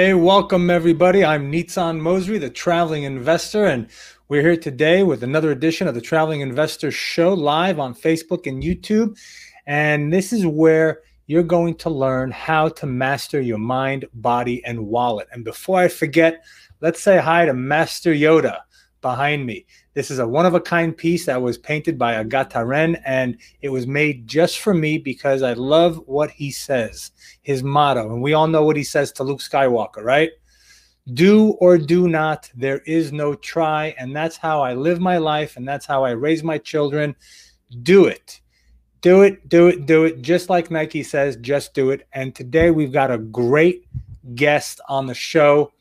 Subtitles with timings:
[0.00, 1.24] Hey, welcome everybody.
[1.24, 3.88] I'm Nitzan Mosry, the traveling investor, and
[4.28, 8.62] we're here today with another edition of the Traveling Investor Show live on Facebook and
[8.62, 9.18] YouTube.
[9.66, 14.86] And this is where you're going to learn how to master your mind, body, and
[14.86, 15.26] wallet.
[15.32, 16.44] And before I forget,
[16.80, 18.60] let's say hi to Master Yoda
[19.00, 19.66] behind me.
[19.98, 23.36] This is a one of a kind piece that was painted by Agat Haren, and
[23.62, 27.10] it was made just for me because I love what he says,
[27.42, 28.12] his motto.
[28.12, 30.30] And we all know what he says to Luke Skywalker, right?
[31.14, 33.92] Do or do not, there is no try.
[33.98, 37.16] And that's how I live my life, and that's how I raise my children.
[37.82, 38.40] Do it.
[39.00, 40.22] Do it, do it, do it.
[40.22, 42.06] Just like Nike says, just do it.
[42.12, 43.88] And today we've got a great
[44.36, 45.72] guest on the show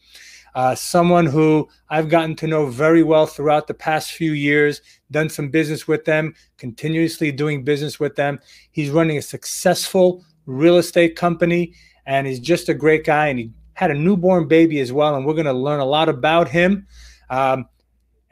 [0.57, 5.29] uh, someone who I've gotten to know very well throughout the past few years, done
[5.29, 8.39] some business with them, continuously doing business with them.
[8.71, 11.75] He's running a successful real estate company
[12.07, 13.27] and he's just a great guy.
[13.27, 15.15] And he had a newborn baby as well.
[15.15, 16.87] And we're going to learn a lot about him.
[17.29, 17.67] Um,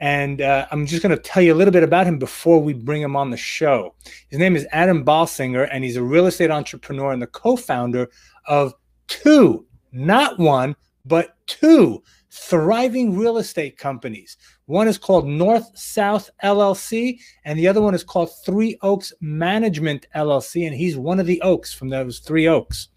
[0.00, 2.72] and uh, I'm just going to tell you a little bit about him before we
[2.72, 3.94] bring him on the show.
[4.30, 8.10] His name is Adam Balsinger, and he's a real estate entrepreneur and the co founder
[8.46, 8.74] of
[9.06, 10.74] two, not one,
[11.06, 12.02] but two
[12.36, 14.36] thriving real estate companies.
[14.66, 20.06] One is called North South LLC, and the other one is called Three Oaks Management
[20.14, 20.66] LLC.
[20.66, 22.88] And he's one of the Oaks from those three Oaks.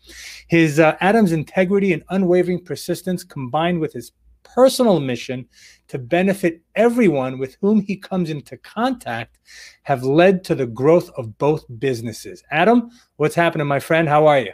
[0.47, 4.11] His uh, Adam's integrity and unwavering persistence, combined with his
[4.43, 5.47] personal mission
[5.87, 9.37] to benefit everyone with whom he comes into contact,
[9.83, 12.43] have led to the growth of both businesses.
[12.51, 14.07] Adam, what's happening, my friend?
[14.07, 14.53] How are you?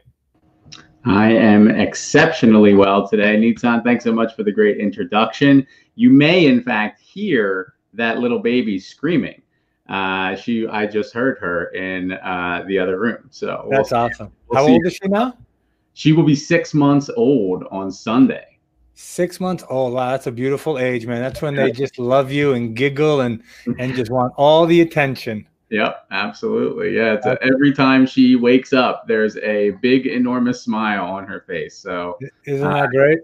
[1.06, 3.38] I am exceptionally well today.
[3.38, 5.66] Nitzan, thanks so much for the great introduction.
[5.96, 9.42] You may, in fact, hear that little baby screaming.
[9.88, 13.28] Uh, she, I just heard her in uh, the other room.
[13.30, 14.32] So that's we'll awesome.
[14.48, 14.88] We'll How old her.
[14.88, 15.38] is she now?
[15.94, 18.58] She will be six months old on Sunday.
[18.96, 19.94] Six months old.
[19.94, 21.22] Wow, that's a beautiful age, man.
[21.22, 23.44] That's when they just love you and giggle and
[23.78, 25.48] and just want all the attention.
[25.76, 26.96] Yep, absolutely.
[26.96, 31.78] Yeah, a, every time she wakes up, there's a big, enormous smile on her face.
[31.78, 33.20] So isn't that uh, great?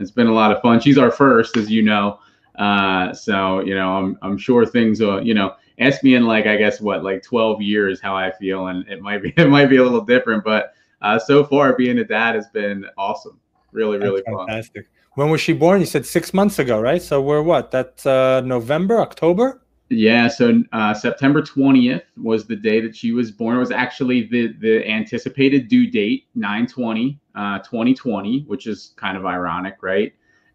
[0.00, 0.80] It's been a lot of fun.
[0.80, 2.18] She's our first, as you know.
[2.58, 5.24] Uh, so you know, I'm I'm sure things will.
[5.24, 8.66] You know, ask me in like I guess what like 12 years how I feel,
[8.66, 11.98] and it might be it might be a little different, but uh, so far being
[11.98, 13.38] a dad has been awesome.
[13.70, 14.86] Really, really That's fantastic.
[14.86, 14.92] Fun.
[15.14, 15.78] When was she born?
[15.78, 17.00] You said six months ago, right?
[17.00, 17.70] So we're what?
[17.70, 19.61] That's uh, November, October.
[19.92, 23.56] Yeah, so uh, September 20th was the day that she was born.
[23.56, 29.26] It was actually the the anticipated due date, 920, uh, 2020, which is kind of
[29.26, 30.14] ironic, right?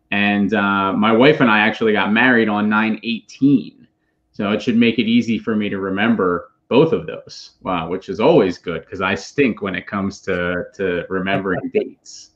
[0.09, 3.87] And uh, my wife and I actually got married on 918.
[4.31, 8.09] So it should make it easy for me to remember both of those, wow, which
[8.09, 12.31] is always good because I stink when it comes to, to remembering dates.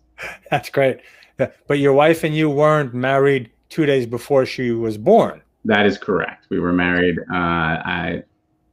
[0.51, 0.99] That's great.
[1.37, 5.41] But your wife and you weren't married two days before she was born.
[5.65, 6.47] That is correct.
[6.49, 8.23] We were married uh, I,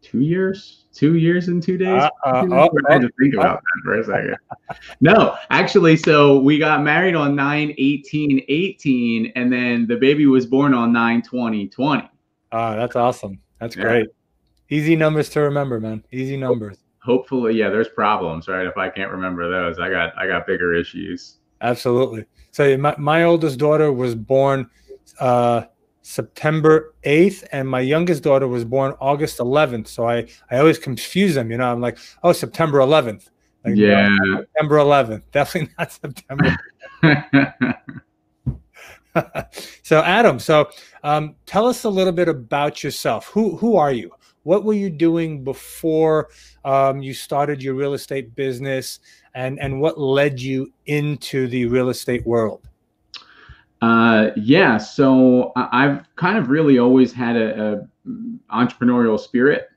[0.02, 2.02] two years, two years and two days.
[2.26, 4.36] Uh, uh, oh, I had to think oh, about that for a second.
[5.00, 10.46] no, actually, so we got married on 9 18 18, and then the baby was
[10.46, 12.10] born on 9 20 20.
[12.52, 13.40] Oh, that's awesome.
[13.60, 13.82] That's yeah.
[13.82, 14.06] great.
[14.70, 16.04] Easy numbers to remember, man.
[16.12, 16.78] Easy numbers.
[17.02, 18.66] Hopefully, yeah, there's problems, right?
[18.66, 21.36] If I can't remember those, I got I got bigger issues.
[21.60, 22.24] Absolutely.
[22.50, 24.68] So my, my oldest daughter was born
[25.20, 25.62] uh
[26.08, 29.88] September 8th, and my youngest daughter was born August 11th.
[29.88, 31.50] So I, I always confuse them.
[31.50, 33.28] You know, I'm like, oh, September 11th.
[33.62, 34.08] Like, yeah.
[34.08, 35.22] No, September 11th.
[35.32, 36.56] Definitely not September.
[39.82, 40.70] so Adam, so
[41.02, 43.26] um, tell us a little bit about yourself.
[43.26, 44.10] Who who are you?
[44.44, 46.28] What were you doing before
[46.64, 49.00] um, you started your real estate business,
[49.34, 52.67] and and what led you into the real estate world?
[53.80, 58.10] Uh, yeah, so I've kind of really always had a, a
[58.52, 59.68] entrepreneurial spirit.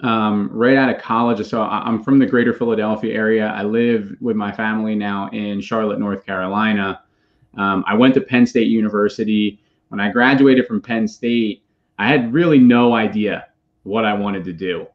[0.00, 3.48] Um, right out of college, so I'm from the greater Philadelphia area.
[3.48, 7.02] I live with my family now in Charlotte, North Carolina.
[7.58, 9.60] Um, I went to Penn State University.
[9.88, 11.62] When I graduated from Penn State,
[11.98, 13.48] I had really no idea
[13.82, 14.86] what I wanted to do.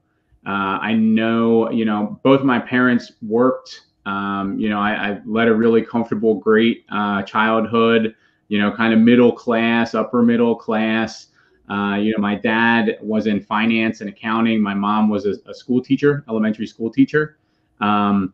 [0.48, 5.50] Uh, I know, you know, both my parents worked um, you know, I, I, led
[5.50, 8.16] a really comfortable, great uh, childhood.
[8.48, 11.28] You know, kind of middle class, upper middle class.
[11.70, 14.62] Uh, you know, my dad was in finance and accounting.
[14.62, 17.38] My mom was a, a school teacher, elementary school teacher.
[17.82, 18.34] Um,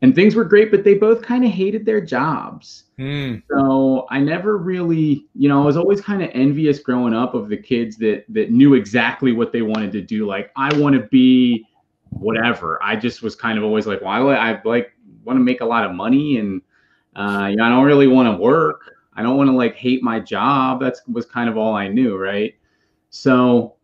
[0.00, 2.84] and things were great, but they both kind of hated their jobs.
[2.98, 3.42] Mm.
[3.50, 7.50] So I never really, you know, I was always kind of envious growing up of
[7.50, 10.26] the kids that that knew exactly what they wanted to do.
[10.26, 11.66] Like I want to be
[12.12, 12.82] whatever.
[12.82, 14.92] I just was kind of always like, well, I, I like
[15.24, 16.62] want to make a lot of money and
[17.14, 18.96] Uh, you know, I don't really want to work.
[19.14, 20.80] I don't want to like hate my job.
[20.80, 22.54] That's was kind of all I knew, right?
[23.10, 23.76] So,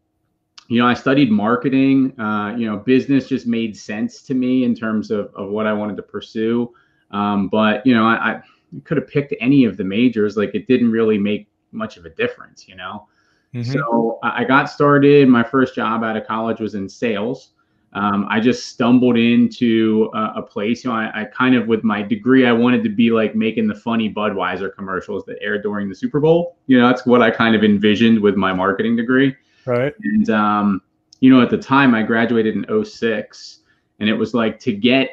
[0.69, 2.19] you know, I studied marketing.
[2.19, 5.75] Uh, you know, business just made sense to me in terms of, of what I
[5.75, 6.73] wanted to pursue.
[7.11, 8.43] Um, but you know, I, I
[8.85, 10.39] could have picked any of the majors.
[10.39, 13.09] Like it didn't really make much of a difference, you know.
[13.53, 13.73] Mm-hmm.
[13.73, 15.29] So I got started.
[15.29, 17.53] My first job out of college was in sales.
[17.95, 20.85] Um, I just stumbled into a, a place.
[20.85, 23.67] You know, I, I, kind of, with my degree, I wanted to be like making
[23.67, 26.57] the funny Budweiser commercials that aired during the Super Bowl.
[26.67, 29.35] You know, that's what I kind of envisioned with my marketing degree.
[29.65, 29.95] Right.
[30.03, 30.83] And, um,
[31.21, 33.61] you know, at the time I graduated in 06,
[34.01, 35.11] and it was like to get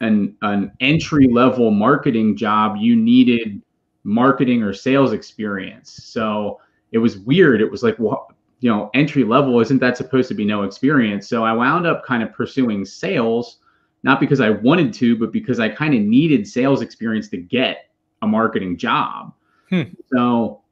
[0.00, 3.60] an, an entry level marketing job, you needed
[4.04, 5.90] marketing or sales experience.
[6.04, 6.60] So
[6.92, 7.60] it was weird.
[7.60, 11.28] It was like, well, you know, entry level, isn't that supposed to be no experience?
[11.28, 13.58] So I wound up kind of pursuing sales,
[14.02, 17.90] not because I wanted to, but because I kind of needed sales experience to get
[18.22, 19.32] a marketing job.
[19.70, 19.82] Hmm.
[20.12, 20.62] So,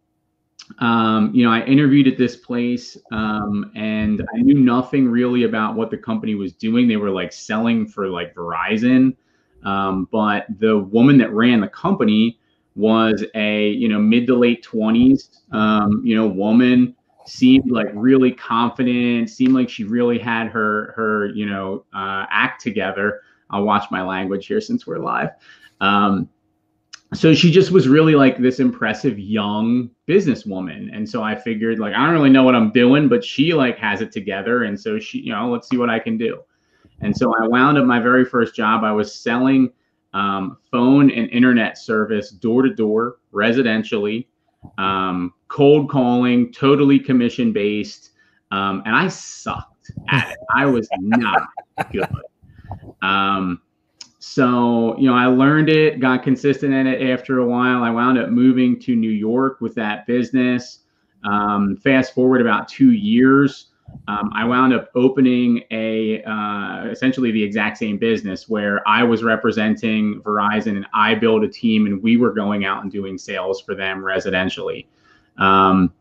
[0.79, 5.77] um, you know, I interviewed at this place um, and I knew nothing really about
[5.77, 6.89] what the company was doing.
[6.89, 9.15] They were like selling for like Verizon.
[9.65, 12.41] Um, but the woman that ran the company
[12.75, 16.96] was a, you know, mid to late 20s, um, you know, woman
[17.29, 22.63] seemed like really confident seemed like she really had her her you know uh, act
[22.63, 23.23] together.
[23.51, 25.31] I'll watch my language here since we're live.
[25.81, 26.29] Um,
[27.15, 30.95] so she just was really like this impressive young businesswoman.
[30.95, 33.79] And so i figured like i don't really know what i'm doing but she like
[33.79, 34.65] has it together.
[34.65, 36.43] And so she you know let's see what i can do.
[37.01, 39.73] And so i wound up my very first job i was selling
[40.15, 44.27] um, phone and internet service door to door residentially
[44.79, 48.11] um, cold calling, totally commission based.
[48.51, 50.39] Um, and I sucked at it.
[50.55, 51.49] I was not
[51.93, 52.09] good.
[53.03, 53.61] Um,
[54.19, 57.83] so, you know, I learned it, got consistent at it after a while.
[57.83, 60.81] I wound up moving to New York with that business.
[61.25, 63.69] Um, fast forward about two years,
[64.09, 69.25] um, I wound up opening a uh, essentially the exact same business where I was
[69.25, 73.61] representing Verizon and I built a team and we were going out and doing sales
[73.61, 74.87] for them residentially.
[75.39, 75.93] Um,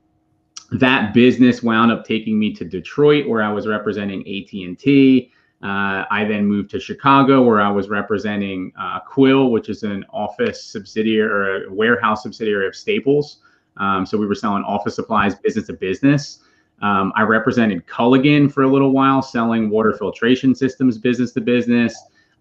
[0.71, 5.31] that business wound up taking me to Detroit where I was representing AT&T.
[5.63, 10.05] Uh, I then moved to Chicago where I was representing uh, Quill, which is an
[10.11, 13.37] office subsidiary or a warehouse subsidiary of Staples.
[13.77, 16.39] Um, so we were selling office supplies business to business.
[16.81, 21.95] Um, I represented Culligan for a little while, selling water filtration systems business to business.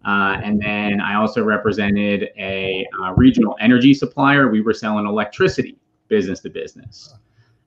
[0.05, 4.49] Uh, and then I also represented a uh, regional energy supplier.
[4.49, 5.79] We were selling electricity
[6.09, 7.15] business to business.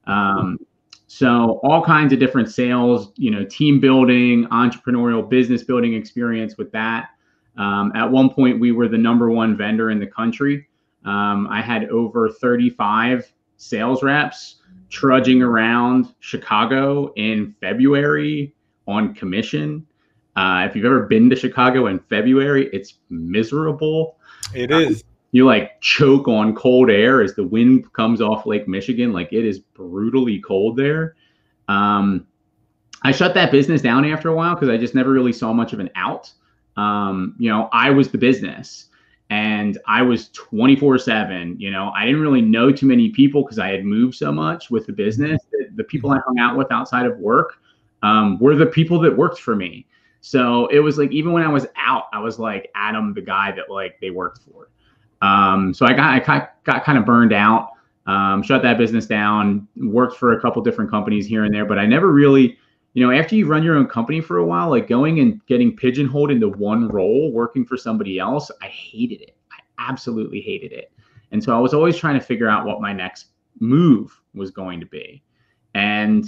[0.06, 0.60] Um,
[1.08, 6.72] so all kinds of different sales, you know, team building, entrepreneurial business building experience with
[6.74, 7.10] that.
[7.58, 10.68] Um, at one point, we were the number one vendor in the country.
[11.06, 14.58] Um, I had over 35 sales reps
[14.90, 18.56] trudging around Chicago in February
[18.88, 19.86] on commission.
[20.36, 24.18] Uh, if you've ever been to Chicago in February, it's miserable.
[24.54, 25.02] It is.
[25.02, 29.12] Uh, you like choke on cold air as the wind comes off Lake Michigan.
[29.12, 31.16] Like it is brutally cold there.
[31.68, 32.26] Um,
[33.04, 35.74] I shut that business down after a while because I just never really saw much
[35.74, 36.32] of an out.
[36.78, 38.88] Um, you know, I was the business
[39.30, 41.60] and I was 24 7.
[41.60, 44.70] You know, I didn't really know too many people because I had moved so much
[44.70, 45.42] with the business.
[45.76, 47.56] The, people I hung out with outside of work
[48.04, 49.86] um, were the people that worked for me.
[50.22, 53.52] So it was like, even when I was out, I was like Adam, the guy
[53.52, 54.70] that like they worked for.
[55.22, 57.72] Um, so I got, I got, got kind of burned out,
[58.06, 61.80] um, shut that business down, worked for a couple different companies here and there, but
[61.80, 62.58] I never really,
[62.94, 65.76] you know, after you run your own company for a while, like going and getting
[65.76, 69.38] pigeonholed into one role, working for somebody else, I hated it.
[69.52, 70.92] I absolutely hated it.
[71.32, 73.28] And so I was always trying to figure out what my next
[73.60, 75.24] move was going to be.
[75.74, 76.26] And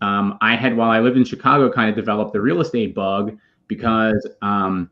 [0.00, 3.38] um, I had, while I lived in Chicago, kind of developed the real estate bug
[3.66, 4.90] because um,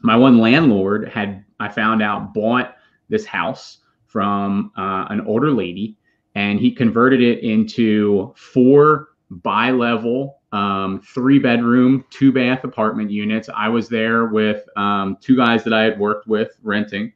[0.00, 2.76] my one landlord had, I found out, bought
[3.08, 5.96] this house from uh, an older lady
[6.34, 13.48] and he converted it into four bi-level um, three bedroom two bath apartment units.
[13.54, 17.12] I was there with um, two guys that i had worked with renting.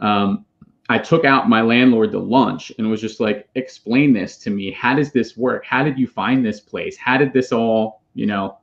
[0.00, 0.44] Um,
[0.90, 4.70] i took out my landlord to lunch and was just like explain this to me.
[4.70, 5.64] How does this work?
[5.64, 6.96] How did you find this place?
[6.98, 8.58] How did this all you know?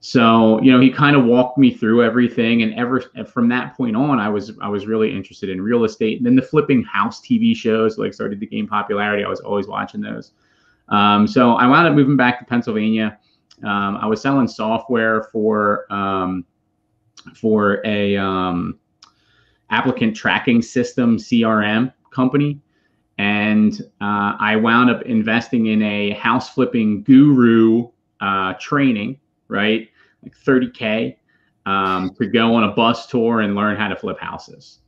[0.00, 3.94] So you know he kind of walked me through everything and ever from that point
[3.94, 6.16] on i was i was really interested in real estate.
[6.16, 9.22] And then the flipping house tv shows like started to gain popularity.
[9.22, 10.32] I was always watching those
[10.92, 13.18] um, so I wound up moving back to Pennsylvania.
[13.64, 16.44] Um, I was selling software for um,
[17.34, 18.78] for a um,
[19.70, 22.60] applicant tracking system CRM company.
[23.18, 27.88] And uh, I wound up investing in a house flipping guru
[28.20, 29.18] uh, training,
[29.48, 29.88] right?
[30.22, 31.16] Like 30K
[31.66, 34.80] um, to go on a bus tour and learn how to flip houses.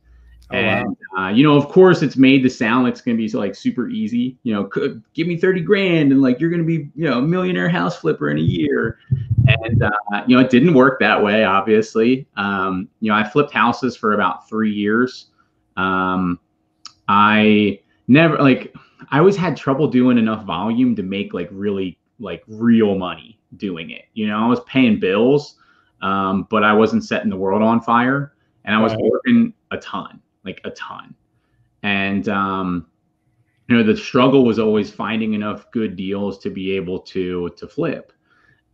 [0.51, 0.95] Oh, and wow.
[1.17, 3.55] Uh, you know, of course, it's made to sound like it's going to be like
[3.55, 4.37] super easy.
[4.43, 7.19] You know, could, give me thirty grand, and like you're going to be, you know,
[7.19, 8.99] a millionaire house flipper in a year.
[9.47, 9.91] And uh,
[10.27, 11.45] you know, it didn't work that way.
[11.45, 15.27] Obviously, um, you know, I flipped houses for about three years.
[15.77, 16.37] Um,
[17.07, 17.79] I
[18.09, 18.73] never like
[19.09, 23.91] I always had trouble doing enough volume to make like really like real money doing
[23.91, 24.05] it.
[24.15, 25.55] You know, I was paying bills,
[26.01, 28.33] um, but I wasn't setting the world on fire,
[28.65, 29.01] and I was right.
[29.01, 31.15] working a ton like a ton.
[31.83, 32.87] And um,
[33.67, 37.67] you know, the struggle was always finding enough good deals to be able to to
[37.67, 38.11] flip.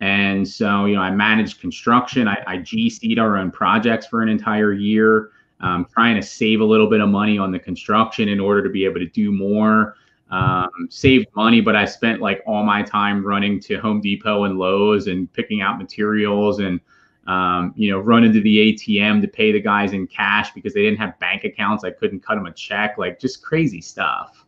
[0.01, 2.27] And so, you know, I managed construction.
[2.27, 6.65] I, I GC'd our own projects for an entire year, um, trying to save a
[6.65, 9.95] little bit of money on the construction in order to be able to do more.
[10.31, 14.57] Um, saved money, but I spent like all my time running to Home Depot and
[14.57, 16.79] Lowe's and picking out materials and
[17.27, 20.81] um, you know, run into the ATM to pay the guys in cash because they
[20.81, 21.83] didn't have bank accounts.
[21.83, 24.45] I couldn't cut them a check, like just crazy stuff.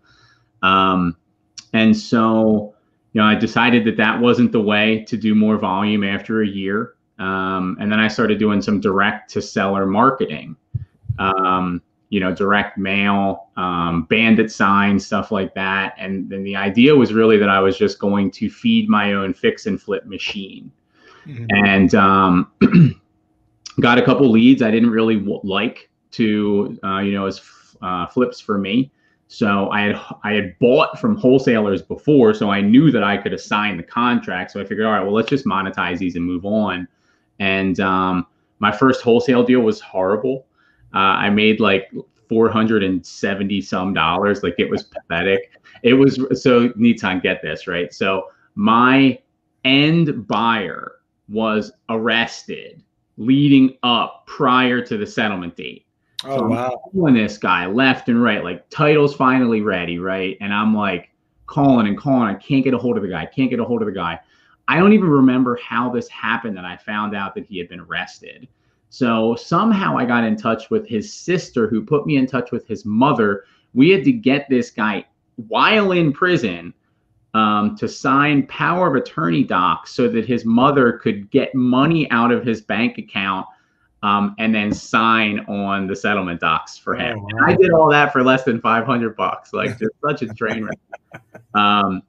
[0.63, 1.15] Um,
[1.73, 2.73] and so,
[3.13, 6.47] you know, I decided that that wasn't the way to do more volume after a
[6.47, 6.95] year.
[7.19, 10.55] Um, and then I started doing some direct to seller marketing,
[11.19, 15.93] um, you know, direct mail, um, bandit signs, stuff like that.
[15.99, 19.33] And then the idea was really that I was just going to feed my own
[19.33, 20.71] fix and flip machine
[21.25, 21.45] mm-hmm.
[21.49, 22.51] and um,
[23.79, 27.41] got a couple leads I didn't really w- like to, uh, you know, as
[27.81, 28.91] uh, flips for me.
[29.27, 33.33] So I had I had bought from wholesalers before, so I knew that I could
[33.33, 34.51] assign the contract.
[34.51, 36.87] So I figured, all right, well, let's just monetize these and move on.
[37.39, 38.27] And um,
[38.59, 40.45] my first wholesale deal was horrible.
[40.93, 41.91] Uh, I made like
[42.29, 44.43] 470 some dollars.
[44.43, 45.51] Like it was pathetic.
[45.81, 47.91] It was so Nitzan get this right.
[47.93, 49.17] So my
[49.65, 50.93] end buyer
[51.33, 52.83] was arrested
[53.17, 55.85] leading up prior to the settlement date.
[56.23, 56.81] Oh so wow!
[56.91, 60.37] Calling this guy left and right, like title's finally ready, right?
[60.39, 61.09] And I'm like
[61.47, 62.33] calling and calling.
[62.33, 63.25] I can't get a hold of the guy.
[63.25, 64.19] Can't get a hold of the guy.
[64.67, 67.81] I don't even remember how this happened that I found out that he had been
[67.81, 68.47] arrested.
[68.89, 72.65] So somehow I got in touch with his sister, who put me in touch with
[72.67, 73.43] his mother.
[73.73, 75.05] We had to get this guy
[75.47, 76.73] while in prison
[77.33, 82.31] um, to sign power of attorney docs so that his mother could get money out
[82.31, 83.45] of his bank account
[84.03, 87.17] um, and then sign on the settlement docs for him.
[87.19, 87.47] Oh, wow.
[87.47, 89.53] I did all that for less than 500 bucks.
[89.53, 91.21] Like just such a train wreck.
[91.55, 92.03] Um,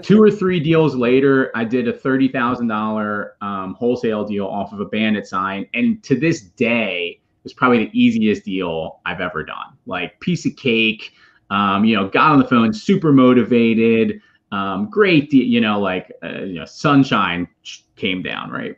[0.00, 4.84] two or three deals later, I did a $30,000 um, wholesale deal off of a
[4.84, 5.66] bandit sign.
[5.74, 9.76] And to this day, it's probably the easiest deal I've ever done.
[9.86, 11.12] Like piece of cake,
[11.50, 14.20] um, you know, got on the phone, super motivated,
[14.52, 17.48] um, great, you know, like uh, you know, sunshine
[17.96, 18.76] came down, right?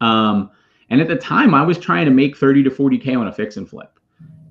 [0.00, 0.50] Um,
[0.90, 3.56] and at the time, I was trying to make 30 to 40k on a fix
[3.56, 3.98] and flip.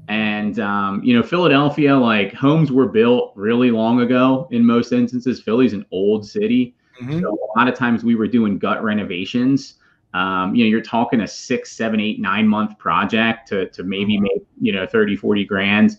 [0.07, 4.47] And um, you know, Philadelphia, like homes were built really long ago.
[4.51, 7.19] In most instances, Philly's an old city, mm-hmm.
[7.19, 9.75] so a lot of times we were doing gut renovations.
[10.13, 14.15] Um, you know, you're talking a six, seven, eight, nine month project to to maybe
[14.15, 14.23] mm-hmm.
[14.23, 15.97] make you know 30, 40 grand.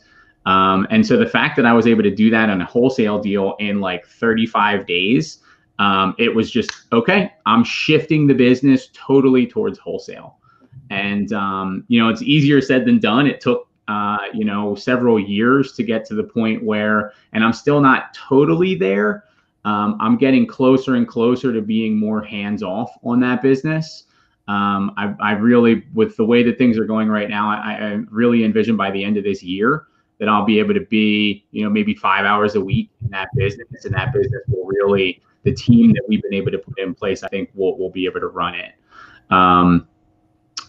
[0.48, 3.18] Um, and so the fact that I was able to do that on a wholesale
[3.18, 5.40] deal in like 35 days,
[5.78, 7.30] um, it was just okay.
[7.44, 10.38] I'm shifting the business totally towards wholesale,
[10.88, 13.26] and um, you know it's easier said than done.
[13.26, 17.52] It took uh, you know several years to get to the point where, and I'm
[17.52, 19.24] still not totally there.
[19.66, 24.04] Um, I'm getting closer and closer to being more hands off on that business.
[24.48, 28.00] Um, I, I, really, with the way that things are going right now, I, I
[28.10, 29.84] really envision by the end of this year
[30.18, 33.28] that I'll be able to be, you know, maybe five hours a week in that
[33.36, 36.94] business, and that business will really the team that we've been able to put in
[36.94, 37.22] place.
[37.22, 38.72] I think we'll we'll be able to run it.
[39.30, 39.86] Um,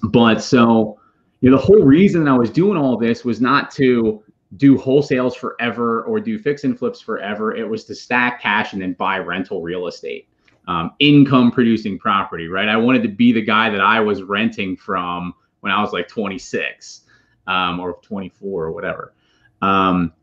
[0.04, 1.00] but so,
[1.42, 4.24] you know, the whole reason I was doing all this was not to
[4.58, 7.56] do wholesales forever or do fix and flips forever.
[7.56, 10.28] It was to stack cash and then buy rental real estate,
[10.68, 12.48] um, income producing property.
[12.48, 12.68] Right.
[12.68, 16.08] I wanted to be the guy that I was renting from when I was like
[16.08, 17.02] 26
[17.48, 19.14] um, or 24 or whatever.
[19.62, 20.14] Um,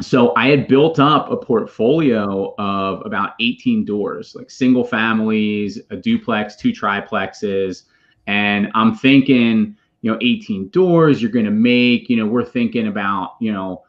[0.00, 5.96] so I had built up a portfolio of about 18 doors, like single families, a
[5.96, 7.84] duplex, two triplexes.
[8.26, 12.88] And I'm thinking, you know, 18 doors, you're going to make, you know, we're thinking
[12.88, 13.84] about, you know,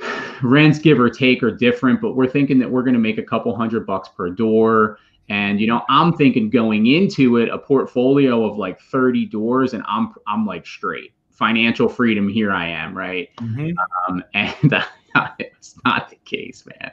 [0.42, 3.22] rents give or take are different, but we're thinking that we're going to make a
[3.22, 4.98] couple hundred bucks per door.
[5.28, 9.84] And, you know, I'm thinking going into it, a portfolio of like 30 doors and
[9.86, 12.28] I'm, I'm like straight financial freedom.
[12.28, 13.30] Here I am, right?
[13.36, 13.70] Mm-hmm.
[14.08, 16.90] Um, and uh, it's not the case, man.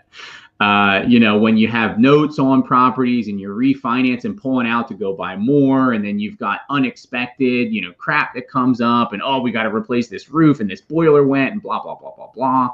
[0.62, 4.94] Uh, you know, when you have notes on properties and you're refinancing, pulling out to
[4.94, 9.22] go buy more, and then you've got unexpected, you know, crap that comes up, and
[9.22, 12.16] oh, we got to replace this roof, and this boiler went, and blah blah blah
[12.16, 12.70] blah blah.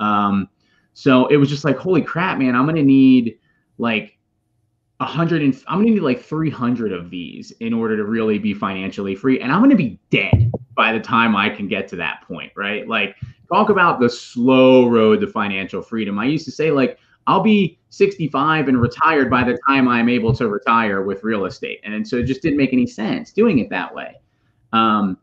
[0.00, 0.48] Um,
[0.94, 3.38] so it was just like, holy crap, man, I'm gonna need
[3.76, 4.17] like
[5.00, 8.54] a hundred and I'm gonna need like 300 of these in order to really be
[8.54, 12.22] financially free, and I'm gonna be dead by the time I can get to that
[12.26, 12.86] point, right?
[12.86, 13.16] Like,
[13.48, 16.18] talk about the slow road to financial freedom.
[16.18, 20.34] I used to say like I'll be 65 and retired by the time I'm able
[20.34, 21.80] to retire with real estate.
[21.84, 24.16] And so it just didn't make any sense doing it that way.
[24.72, 25.18] Um,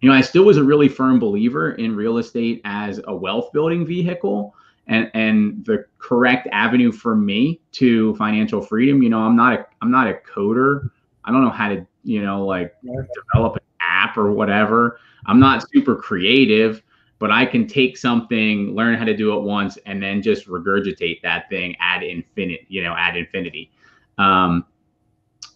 [0.00, 3.52] you know, I still was a really firm believer in real estate as a wealth
[3.52, 4.54] building vehicle
[4.86, 9.02] and, and the correct avenue for me to financial freedom.
[9.02, 10.90] You know, I'm not a I'm not a coder.
[11.24, 15.00] I don't know how to, you know, like develop an app or whatever.
[15.26, 16.82] I'm not super creative
[17.18, 21.22] but I can take something, learn how to do it once, and then just regurgitate
[21.22, 23.70] that thing ad infinite, you know, ad infinity.
[24.18, 24.66] Um,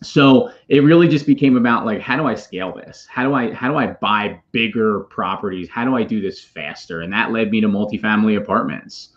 [0.03, 3.07] so it really just became about like, how do I scale this?
[3.11, 5.69] How do I how do I buy bigger properties?
[5.69, 7.03] How do I do this faster?
[7.03, 9.11] And that led me to multifamily apartments.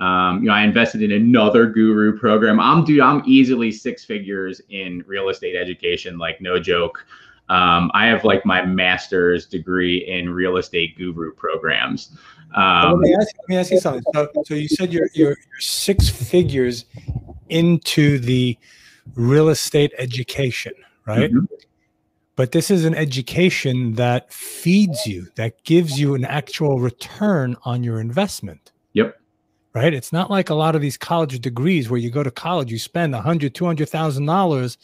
[0.00, 2.58] Um, you know, I invested in another guru program.
[2.58, 7.06] I'm dude, I'm easily six figures in real estate education, like no joke.
[7.50, 12.16] Um, I have like my master's degree in real estate guru programs.
[12.54, 14.02] Um, let, me ask, let, me ask, you something.
[14.14, 16.84] So, so you said you're, you're, you're six figures
[17.48, 18.56] into the
[19.14, 20.72] real estate education,
[21.06, 21.30] right?
[21.32, 21.44] Mm-hmm.
[22.36, 27.84] But this is an education that feeds you, that gives you an actual return on
[27.84, 28.69] your investment.
[29.72, 29.94] Right.
[29.94, 32.78] It's not like a lot of these college degrees where you go to college, you
[32.78, 34.78] spend a hundred, two hundred thousand dollars,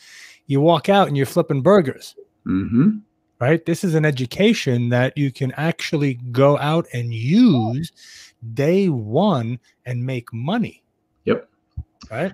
[0.46, 2.14] you walk out and you're flipping burgers.
[2.46, 2.98] Mm-hmm.
[3.40, 3.64] Right.
[3.66, 7.90] This is an education that you can actually go out and use
[8.54, 10.82] day one and make money.
[11.24, 11.48] Yep.
[12.10, 12.32] Right.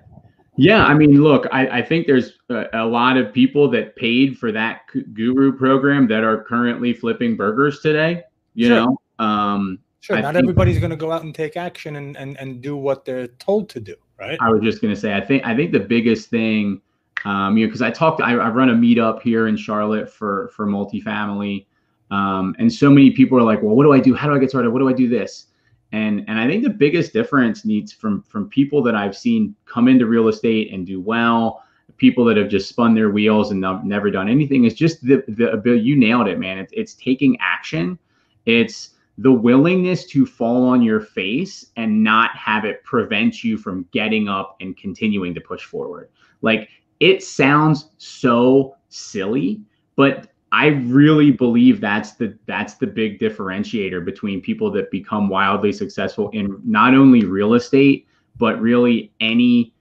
[0.55, 4.37] Yeah, I mean, look, I, I think there's a, a, lot of people that paid
[4.37, 4.81] for that
[5.13, 8.21] guru program that are currently flipping burgers today.
[8.53, 8.75] You sure.
[8.75, 10.17] know, um, sure.
[10.17, 12.75] I not think, everybody's going to go out and take action and, and and do
[12.75, 14.37] what they're told to do, right?
[14.41, 16.81] I was just going to say, I think I think the biggest thing
[17.25, 20.49] um, you know, because I talked, I, I, run a meetup here in Charlotte for
[20.49, 21.65] for multifamily,
[22.11, 24.13] um, and so many people are like, "Well, what do I do?
[24.13, 24.71] How do I get started?
[24.71, 25.47] What do I do this?"
[25.93, 29.87] And and I think the biggest difference needs from from people that I've seen come
[29.87, 31.63] into real estate and do well,
[31.95, 35.51] people that have just spun their wheels and never done anything is just the the
[35.51, 35.83] ability.
[35.83, 36.57] You nailed it, man.
[36.57, 37.97] It's it's taking action.
[38.45, 43.87] It's the willingness to fall on your face and not have it prevent you from
[43.91, 46.09] getting up and continuing to push forward.
[46.41, 49.61] Like it sounds so silly,
[49.95, 55.73] but I really believe that's the that's the big differentiator between people that become wildly
[55.73, 59.73] successful in not only real estate but really any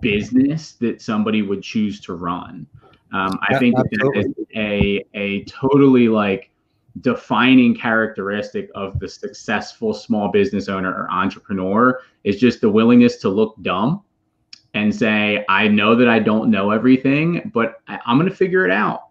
[0.00, 2.66] business that somebody would choose to run.
[3.12, 6.50] Um, I yeah, think that is a a totally like
[7.00, 13.28] defining characteristic of the successful small business owner or entrepreneur is just the willingness to
[13.28, 14.02] look dumb
[14.74, 18.64] and say, I know that I don't know everything, but I, am going to figure
[18.64, 19.08] it out.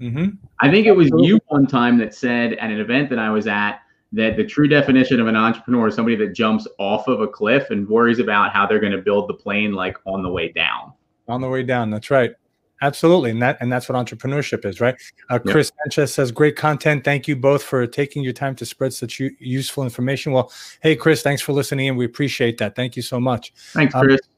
[0.00, 0.36] Mm-hmm.
[0.60, 3.46] I think it was you one time that said at an event that I was
[3.46, 3.80] at
[4.12, 7.70] that the true definition of an entrepreneur is somebody that jumps off of a cliff
[7.70, 10.92] and worries about how they're going to build the plane like on the way down.
[11.26, 11.90] On the way down.
[11.90, 12.32] That's right.
[12.80, 14.94] Absolutely, and that and that's what entrepreneurship is, right?
[15.30, 15.72] Uh, Chris.
[15.82, 17.02] Sanchez says, "Great content.
[17.04, 20.94] Thank you both for taking your time to spread such u- useful information." Well, hey,
[20.94, 22.76] Chris, thanks for listening, and we appreciate that.
[22.76, 23.52] Thank you so much.
[23.72, 24.20] Thanks, um, Chris.
[24.22, 24.28] Um,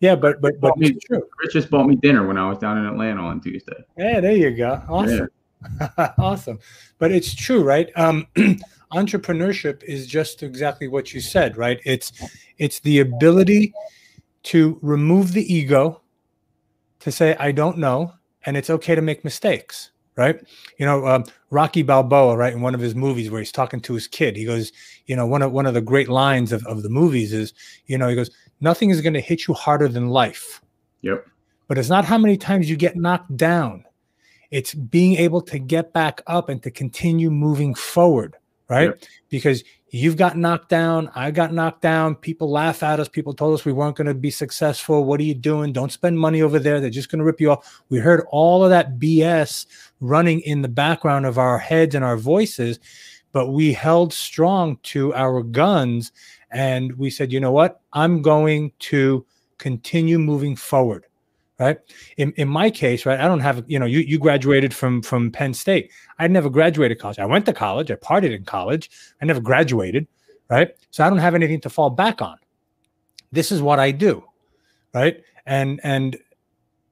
[0.00, 1.22] yeah, but but but me, true.
[1.30, 3.84] Chris just bought me dinner when I was down in Atlanta on Tuesday.
[3.96, 4.82] Yeah, there you go.
[4.88, 5.28] Awesome.
[5.80, 6.12] Yeah.
[6.18, 6.58] awesome.
[6.98, 7.90] But it's true, right?
[7.96, 8.26] Um,
[8.92, 11.80] entrepreneurship is just exactly what you said, right?
[11.84, 12.12] It's
[12.58, 13.72] it's the ability
[14.44, 16.02] to remove the ego,
[17.06, 18.12] to say I don't know,
[18.46, 20.40] and it's okay to make mistakes, right?
[20.76, 23.94] You know, um, Rocky Balboa, right, in one of his movies where he's talking to
[23.94, 24.72] his kid, he goes,
[25.06, 27.54] you know, one of one of the great lines of, of the movies is,
[27.86, 30.60] you know, he goes, nothing is going to hit you harder than life.
[31.02, 31.24] Yep.
[31.68, 33.84] But it's not how many times you get knocked down.
[34.50, 38.34] It's being able to get back up and to continue moving forward,
[38.68, 38.88] right?
[38.88, 39.02] Yep.
[39.28, 39.62] Because
[39.96, 42.16] you've got knocked down, I got knocked down.
[42.16, 43.08] People laugh at us.
[43.08, 45.04] People told us we weren't going to be successful.
[45.04, 45.72] What are you doing?
[45.72, 46.80] Don't spend money over there.
[46.80, 47.82] They're just going to rip you off.
[47.88, 49.66] We heard all of that BS
[50.00, 52.80] running in the background of our heads and our voices,
[53.32, 56.12] but we held strong to our guns
[56.50, 57.80] and we said, you know what?
[57.92, 59.24] I'm going to
[59.58, 61.06] continue moving forward.
[61.58, 61.78] Right?
[62.16, 65.30] In, in my case, right, I don't have, you know, you, you graduated from, from
[65.30, 65.90] Penn State.
[66.18, 67.18] I never graduated college.
[67.18, 67.90] I went to college.
[67.90, 68.90] I partied in college.
[69.22, 70.06] I never graduated,
[70.50, 70.70] right?
[70.90, 72.36] So I don't have anything to fall back on.
[73.32, 74.24] This is what I do,
[74.94, 75.22] right?
[75.46, 76.16] And, and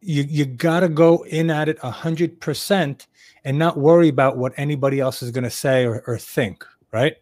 [0.00, 3.06] you, you got to go in at it a hundred percent
[3.44, 7.16] and not worry about what anybody else is to say or, or think, right?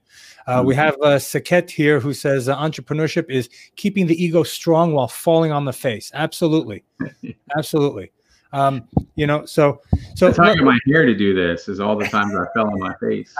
[0.47, 0.67] Uh, mm-hmm.
[0.67, 5.09] We have uh, Saket here who says uh, entrepreneurship is keeping the ego strong while
[5.09, 6.11] falling on the face.
[6.15, 6.85] Absolutely,
[7.57, 8.13] absolutely.
[8.53, 9.81] Um, you know, so
[10.15, 12.79] so it's how my hair to do this is all the times I fell on
[12.79, 13.35] my face.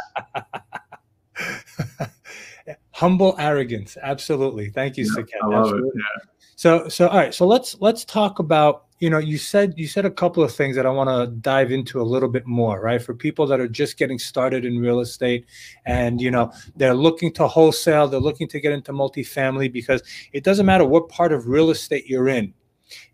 [2.93, 4.71] Humble arrogance, absolutely.
[4.71, 5.29] Thank you, yeah, Saket.
[5.43, 5.89] I love absolutely.
[5.89, 5.95] it.
[5.97, 6.23] Yeah.
[6.57, 10.05] So so all right, so let's let's talk about you know you said you said
[10.07, 13.03] a couple of things that i want to dive into a little bit more right?
[13.03, 15.45] For people that are just getting started in real estate
[15.85, 20.45] and you know they're looking to wholesale they're looking to get into multifamily because it
[20.45, 22.55] doesn't matter what part of real estate you're in.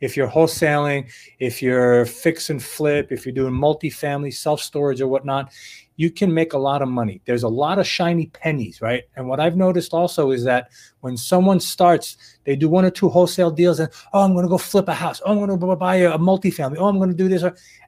[0.01, 5.09] If you're wholesaling if you're fix and flip if you're doing multifamily self storage or
[5.09, 5.51] whatnot
[5.99, 7.21] you can make a lot of money.
[7.25, 9.03] There's a lot of shiny pennies, right?
[9.17, 13.09] And what I've noticed also is that when someone starts, they do one or two
[13.09, 15.21] wholesale deals and oh, I'm going to go flip a house.
[15.27, 16.77] Oh, I'm going to buy a, multifamily.
[16.79, 17.43] Oh, I'm going to do this.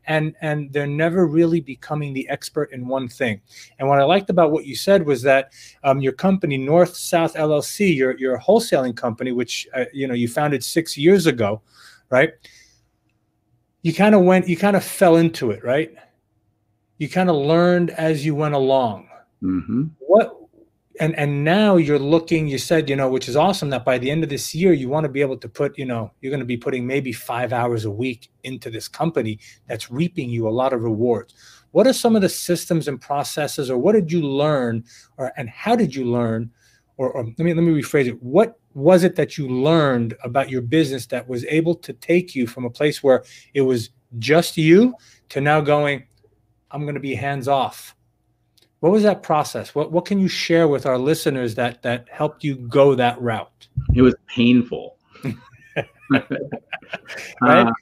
[0.06, 3.40] And and they're never really becoming the expert in one thing.
[3.78, 5.52] And what I liked about what you said was that
[5.84, 10.26] um, your company, North South LLC, your your wholesaling company, which uh, you know you
[10.26, 11.62] founded six years ago,
[12.10, 12.32] right?
[13.82, 15.94] You kind of went, you kind of fell into it, right?
[17.00, 19.08] You kind of learned as you went along.
[19.42, 19.84] Mm-hmm.
[20.00, 20.36] What
[21.00, 22.46] and and now you're looking.
[22.46, 23.70] You said you know, which is awesome.
[23.70, 25.86] That by the end of this year, you want to be able to put you
[25.86, 29.90] know, you're going to be putting maybe five hours a week into this company that's
[29.90, 31.32] reaping you a lot of rewards.
[31.70, 34.84] What are some of the systems and processes, or what did you learn,
[35.16, 36.50] or and how did you learn,
[36.98, 38.22] or, or let me let me rephrase it.
[38.22, 42.46] What was it that you learned about your business that was able to take you
[42.46, 44.94] from a place where it was just you
[45.30, 46.04] to now going
[46.70, 47.94] I'm going to be hands off.
[48.80, 49.74] What was that process?
[49.74, 53.68] What what can you share with our listeners that that helped you go that route?
[53.94, 54.96] It was painful.
[56.10, 57.66] right?
[57.66, 57.72] Uh,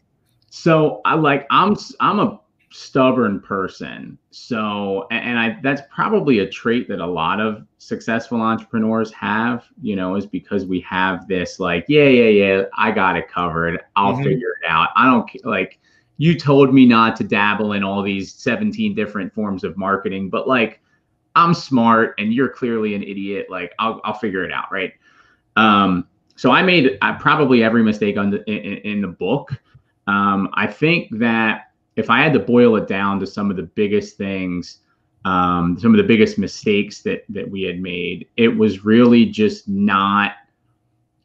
[0.50, 4.18] so I like I'm I'm a stubborn person.
[4.30, 9.94] So and I that's probably a trait that a lot of successful entrepreneurs have, you
[9.94, 13.80] know, is because we have this like, yeah, yeah, yeah, I got it covered.
[13.96, 14.24] I'll mm-hmm.
[14.24, 14.88] figure it out.
[14.96, 15.78] I don't like
[16.18, 20.46] you told me not to dabble in all these 17 different forms of marketing, but
[20.46, 20.80] like
[21.36, 23.46] I'm smart and you're clearly an idiot.
[23.48, 24.70] Like I'll, I'll figure it out.
[24.70, 24.92] Right.
[25.56, 29.52] Um, so I made probably every mistake on the, in, in the book.
[30.08, 33.64] Um, I think that if I had to boil it down to some of the
[33.64, 34.78] biggest things,
[35.24, 39.68] um, some of the biggest mistakes that that we had made, it was really just
[39.68, 40.32] not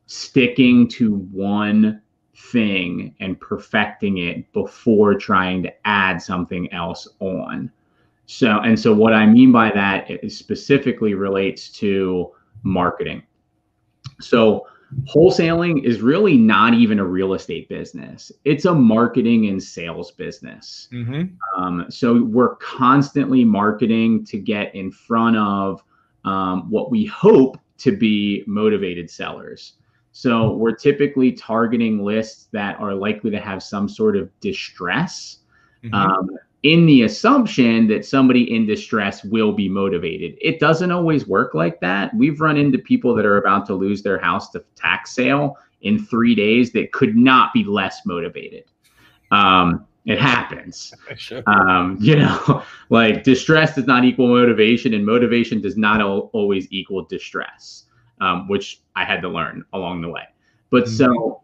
[0.07, 2.01] sticking to one
[2.35, 7.71] thing and perfecting it before trying to add something else on.
[8.25, 12.31] So, and so what I mean by that specifically relates to
[12.63, 13.23] marketing.
[14.21, 14.67] So,
[15.05, 20.87] wholesaling is really not even a real estate business, it's a marketing and sales business.
[20.91, 21.61] Mm-hmm.
[21.61, 25.83] Um, so, we're constantly marketing to get in front of
[26.25, 29.73] um, what we hope to be motivated sellers.
[30.13, 35.39] So we're typically targeting lists that are likely to have some sort of distress.
[35.83, 35.93] Mm-hmm.
[35.93, 36.29] Um,
[36.61, 40.37] in the assumption that somebody in distress will be motivated.
[40.39, 42.13] It doesn't always work like that.
[42.15, 45.99] We've run into people that are about to lose their house to tax sale in
[45.99, 48.63] three days that could not be less motivated.
[49.31, 50.93] Um, it happens.
[51.17, 51.43] Sure.
[51.47, 56.67] Um, you know, like distress does not equal motivation, and motivation does not al- always
[56.71, 57.85] equal distress
[58.23, 60.23] um, which I had to learn along the way.
[60.69, 60.95] But mm-hmm.
[60.95, 61.41] so,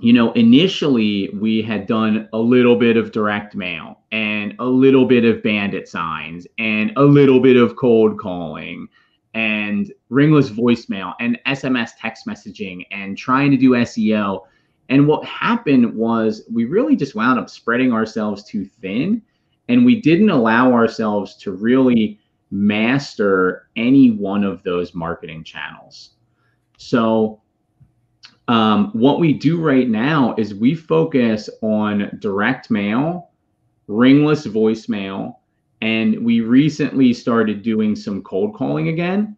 [0.00, 5.06] you know, initially we had done a little bit of direct mail and a little
[5.06, 8.88] bit of bandit signs and a little bit of cold calling
[9.34, 14.40] and ringless voicemail and SMS text messaging and trying to do SEO.
[14.88, 19.22] And what happened was we really just wound up spreading ourselves too thin
[19.68, 22.18] and we didn't allow ourselves to really
[22.50, 26.10] master any one of those marketing channels.
[26.76, 27.40] So,
[28.46, 33.30] um, what we do right now is we focus on direct mail,
[33.86, 35.36] ringless voicemail,
[35.80, 39.36] and we recently started doing some cold calling again.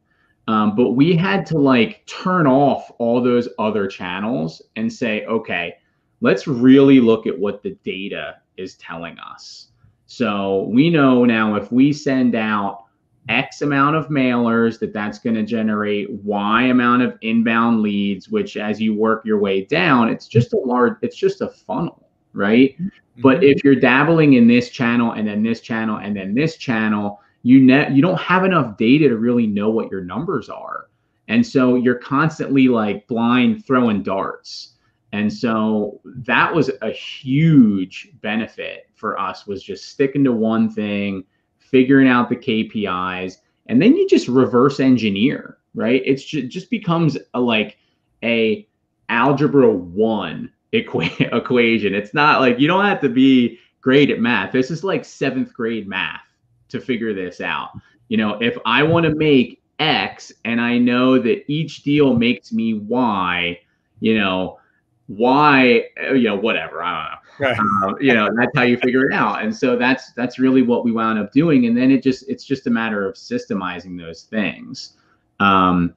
[0.48, 5.74] Um, but we had to like turn off all those other channels and say, okay,
[6.20, 9.68] let's really look at what the data is telling us.
[10.06, 12.86] So we know now if we send out
[13.28, 18.56] X amount of mailers, that that's going to generate Y amount of inbound leads, which
[18.56, 22.08] as you work your way down, it's just a large, it's just a funnel.
[22.36, 22.74] right?
[22.74, 23.22] Mm-hmm.
[23.22, 27.20] But if you're dabbling in this channel and then this channel and then this channel,
[27.42, 30.88] you net you don't have enough data to really know what your numbers are.
[31.28, 34.74] And so you're constantly like blind throwing darts.
[35.12, 41.24] And so that was a huge benefit for us was just sticking to one thing,
[41.70, 46.02] figuring out the KPIs, and then you just reverse engineer, right?
[46.05, 47.79] It's just, just becomes a, like
[48.22, 48.66] a
[49.09, 51.94] algebra 1 equa- equation.
[51.94, 54.52] It's not like you don't have to be great at math.
[54.52, 56.22] This is like 7th grade math
[56.68, 57.70] to figure this out.
[58.09, 62.52] You know, if I want to make X and I know that each deal makes
[62.52, 63.61] me Y,
[64.00, 64.59] you know,
[65.08, 66.82] Y, uh, you know, whatever.
[66.82, 67.16] I don't know.
[67.38, 67.58] Right.
[67.58, 69.42] Um, you know, that's how you figure it out.
[69.42, 71.66] And so that's that's really what we wound up doing.
[71.66, 74.94] And then it just it's just a matter of systemizing those things.
[75.38, 75.94] Um,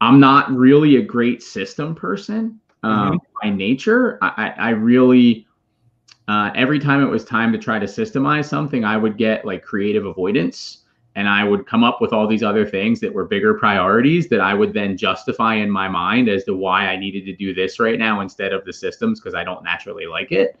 [0.00, 3.16] I'm not really a great system person um, mm-hmm.
[3.42, 4.18] by nature.
[4.22, 5.46] I, I really
[6.28, 9.64] uh, every time it was time to try to systemize something, I would get like
[9.64, 10.84] creative avoidance
[11.18, 14.40] and I would come up with all these other things that were bigger priorities that
[14.40, 17.80] I would then justify in my mind as to why I needed to do this
[17.80, 20.56] right now instead of the systems because I don't naturally like it.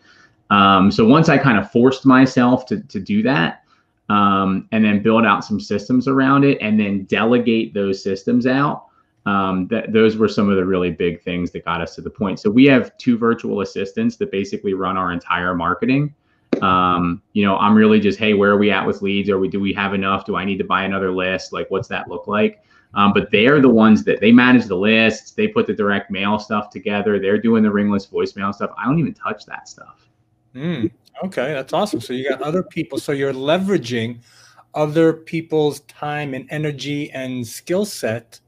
[0.50, 3.62] Um, so once I kind of forced myself to, to do that
[4.08, 8.86] um, and then build out some systems around it and then delegate those systems out,
[9.26, 12.10] um, that those were some of the really big things that got us to the
[12.10, 12.40] point.
[12.40, 16.16] So we have two virtual assistants that basically run our entire marketing.
[16.62, 19.30] Um, you know, I'm really just, hey, where are we at with leads?
[19.30, 20.24] Are we do we have enough?
[20.24, 21.52] Do I need to buy another list?
[21.52, 22.62] Like, what's that look like?
[22.94, 25.32] Um, but they're the ones that they manage the lists.
[25.32, 27.18] They put the direct mail stuff together.
[27.18, 28.70] They're doing the ringless voicemail stuff.
[28.78, 30.08] I don't even touch that stuff.
[30.54, 30.90] Mm,
[31.24, 32.00] okay, that's awesome.
[32.00, 32.98] So you got other people.
[32.98, 34.20] So you're leveraging
[34.74, 38.40] other people's time and energy and skill set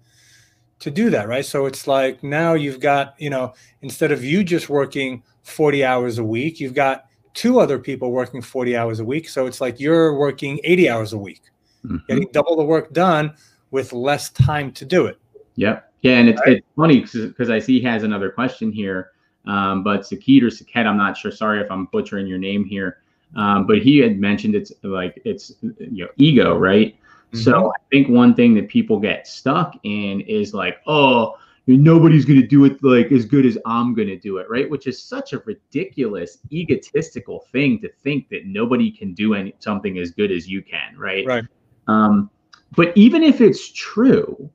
[0.79, 1.45] to do that, right?
[1.45, 6.19] So it's like now you've got, you know, instead of you just working 40 hours
[6.19, 9.29] a week, you've got two other people working 40 hours a week.
[9.29, 11.43] So it's like you're working 80 hours a week,
[11.85, 11.99] mm-hmm.
[12.09, 13.35] getting double the work done
[13.71, 15.19] with less time to do it.
[15.57, 15.93] Yep.
[16.03, 16.19] Yeah.
[16.19, 16.57] And it's, right?
[16.57, 19.11] it's funny because I see he has another question here.
[19.47, 21.31] Um, but Sakit or Saket, I'm not sure.
[21.31, 22.99] Sorry if I'm butchering your name here.
[23.37, 26.97] Um, but he had mentioned it's like it's you know ego, right?
[27.33, 27.39] Mm-hmm.
[27.39, 31.37] So I think one thing that people get stuck in is like, oh,
[31.77, 34.69] nobody's going to do it like as good as I'm going to do it, right?
[34.69, 39.99] Which is such a ridiculous, egotistical thing to think that nobody can do any, something
[39.99, 41.27] as good as you can, right?
[41.27, 41.45] Right.
[41.87, 42.31] Um,
[42.77, 44.51] but even if it's true,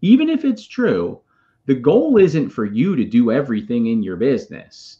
[0.00, 1.20] even if it's true,
[1.66, 4.98] the goal isn't for you to do everything in your business.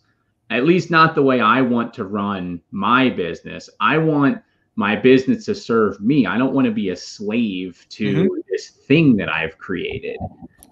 [0.51, 3.71] At least not the way I want to run my business.
[3.81, 4.43] I want
[4.77, 6.27] my business to serve me.
[6.27, 8.41] I don't want to be a slave to mm-hmm.
[8.51, 10.19] this thing that I've created.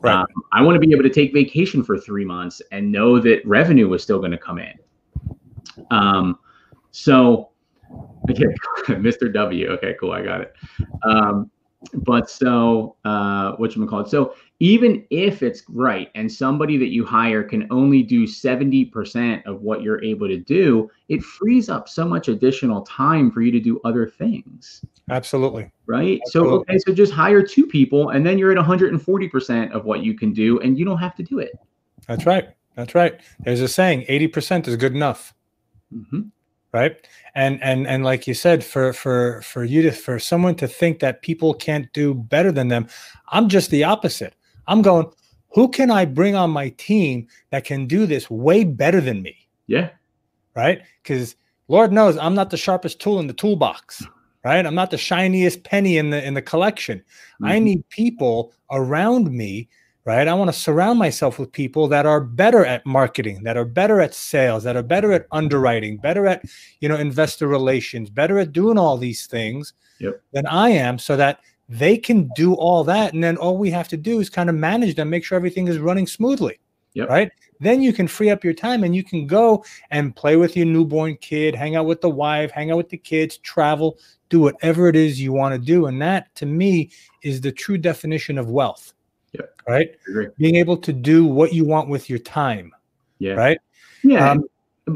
[0.01, 0.15] Right.
[0.15, 3.41] Um, I want to be able to take vacation for three months and know that
[3.47, 4.75] revenue was still going to come in.
[5.91, 6.39] Um,
[6.91, 7.51] so,
[8.31, 8.45] okay,
[8.89, 9.33] Mr.
[9.33, 9.69] W.
[9.71, 10.13] Okay, cool.
[10.13, 10.55] I got it.
[11.03, 11.51] Um,
[11.95, 14.09] but so, uh, what you call it?
[14.09, 19.61] So, even if it's right and somebody that you hire can only do 70% of
[19.61, 23.61] what you're able to do, it frees up so much additional time for you to
[23.61, 24.83] do other things.
[25.11, 25.71] Absolutely.
[25.87, 26.21] Right.
[26.25, 26.53] Absolutely.
[26.53, 30.15] So, okay, so just hire two people and then you're at 140% of what you
[30.15, 31.53] can do and you don't have to do it.
[32.09, 32.49] That's right.
[32.77, 33.21] That's right.
[33.41, 35.35] There's a saying 80% is good enough.
[35.95, 36.23] Mm-hmm.
[36.73, 37.07] Right.
[37.35, 40.99] And, and, and like you said, for, for, for you to, for someone to think
[41.01, 42.89] that people can't do better than them,
[43.29, 44.35] I'm just the opposite.
[44.69, 45.07] I'm going,
[45.51, 49.49] who can I bring on my team that can do this way better than me?
[49.67, 49.91] Yeah.
[50.55, 50.83] Right.
[51.03, 51.37] Because
[51.69, 54.03] Lord knows I'm not the sharpest tool in the toolbox.
[54.45, 54.65] Right.
[54.65, 56.99] I'm not the shiniest penny in the in the collection.
[56.99, 57.47] Mm-hmm.
[57.47, 59.69] I need people around me.
[60.05, 60.29] Right.
[60.29, 64.01] I want to surround myself with people that are better at marketing, that are better
[64.01, 66.45] at sales, that are better at underwriting, better at,
[66.81, 70.23] you know, investor relations, better at doing all these things yep.
[70.33, 73.89] than I am, so that they can do all that and then all we have
[73.89, 76.59] to do is kind of manage them make sure everything is running smoothly
[76.95, 77.09] yep.
[77.09, 80.57] right then you can free up your time and you can go and play with
[80.57, 83.99] your newborn kid hang out with the wife hang out with the kids travel
[84.29, 86.91] do whatever it is you want to do and that to me
[87.23, 88.93] is the true definition of wealth
[89.33, 89.55] yep.
[89.69, 89.91] right
[90.39, 92.73] being able to do what you want with your time
[93.19, 93.59] yeah right
[94.05, 94.45] yeah um,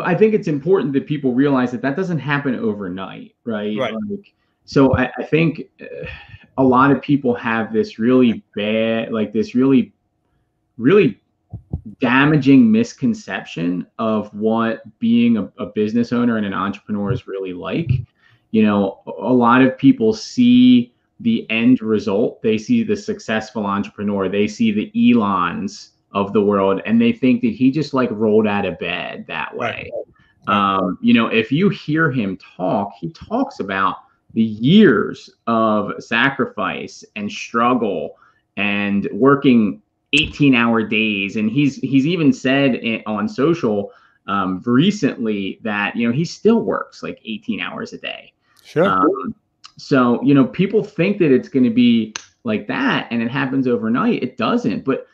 [0.04, 3.94] i think it's important that people realize that that doesn't happen overnight right, right.
[4.08, 6.06] Like, so I, I think uh,
[6.58, 9.92] a lot of people have this really bad, like this really,
[10.78, 11.20] really
[12.00, 17.90] damaging misconception of what being a, a, business owner and an entrepreneur is really like.
[18.50, 24.28] You know, a lot of people see the end result, they see the successful entrepreneur,
[24.28, 28.46] they see the Elons of the world, and they think that he just like rolled
[28.46, 29.90] out of bed that way.
[30.48, 33.96] Um, you know, if you hear him talk, he talks about
[34.34, 38.16] the years of sacrifice and struggle
[38.56, 41.36] and working 18 hour days.
[41.36, 43.92] And he's he's even said in, on social
[44.26, 48.32] um, recently that you know he still works like 18 hours a day.
[48.64, 48.86] Sure.
[48.86, 49.34] Um,
[49.76, 52.14] so you know people think that it's going to be
[52.44, 54.22] like that and it happens overnight.
[54.22, 54.84] It doesn't.
[54.84, 55.06] But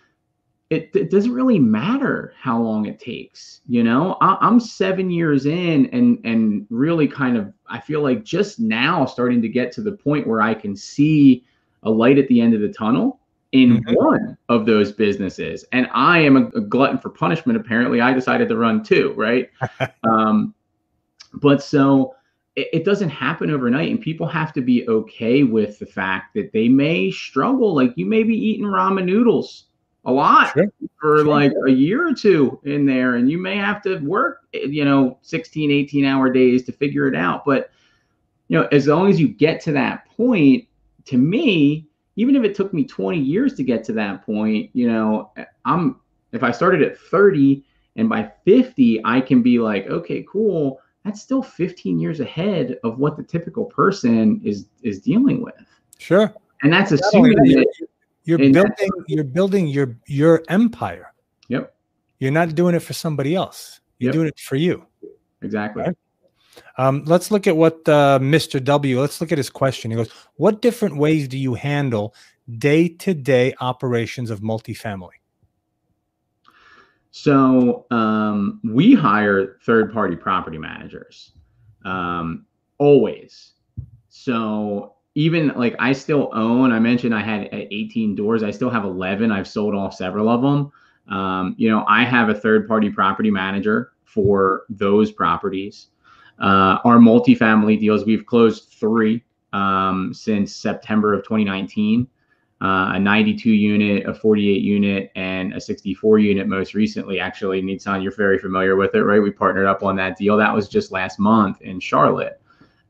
[0.68, 4.16] it, it, doesn't really matter how long it takes you know?
[4.20, 9.06] I, i'm seven years in and and really kind of i feel like just now
[9.06, 11.44] starting to get to the point where i can see
[11.82, 13.20] a light at the end of the tunnel
[13.52, 13.94] in mm-hmm.
[13.94, 15.64] one of those businesses.
[15.72, 17.58] And i am a, a, glutton for punishment.
[17.58, 19.50] Apparently i decided to run two right?
[20.04, 20.54] Um,
[21.34, 22.14] but so
[22.54, 26.52] it, it, doesn't happen overnight and people have to be okay with the fact that
[26.52, 27.74] they may struggle.
[27.74, 29.65] Like you may be eating ramen noodles
[30.06, 30.72] a lot sure.
[30.98, 31.26] for sure.
[31.26, 35.18] like a year or two in there and you may have to work you know
[35.22, 37.70] 16 18 hour days to figure it out but
[38.48, 40.66] you know as long as you get to that point
[41.04, 44.90] to me even if it took me 20 years to get to that point you
[44.90, 45.32] know
[45.64, 46.00] i'm
[46.32, 47.64] if i started at 30
[47.96, 52.98] and by 50 i can be like okay cool that's still 15 years ahead of
[52.98, 55.54] what the typical person is is dealing with
[55.98, 57.86] sure and that's assuming that
[58.26, 61.12] you're building you're building your your empire.
[61.48, 61.74] Yep.
[62.18, 63.80] You're not doing it for somebody else.
[63.98, 64.14] You're yep.
[64.14, 64.86] doing it for you.
[65.42, 65.84] Exactly.
[65.84, 65.96] Right?
[66.76, 68.62] Um, let's look at what uh, Mr.
[68.62, 69.00] W.
[69.00, 69.90] Let's look at his question.
[69.90, 72.14] He goes, "What different ways do you handle
[72.58, 75.10] day-to-day operations of multifamily?"
[77.12, 81.32] So um, we hire third-party property managers
[81.84, 82.44] um,
[82.78, 83.52] always.
[84.08, 88.42] So even like I still own, I mentioned I had 18 doors.
[88.42, 89.32] I still have 11.
[89.32, 90.70] I've sold off several of them.
[91.08, 95.86] Um, you know, I have a third party property manager for those properties.
[96.38, 99.24] Uh, our multifamily deals, we've closed three
[99.54, 102.06] um, since September of 2019.
[102.60, 107.20] Uh, a 92 unit, a 48 unit, and a 64 unit most recently.
[107.20, 109.22] Actually, Nitzan, you're very familiar with it, right?
[109.22, 110.36] We partnered up on that deal.
[110.36, 112.38] That was just last month in Charlotte.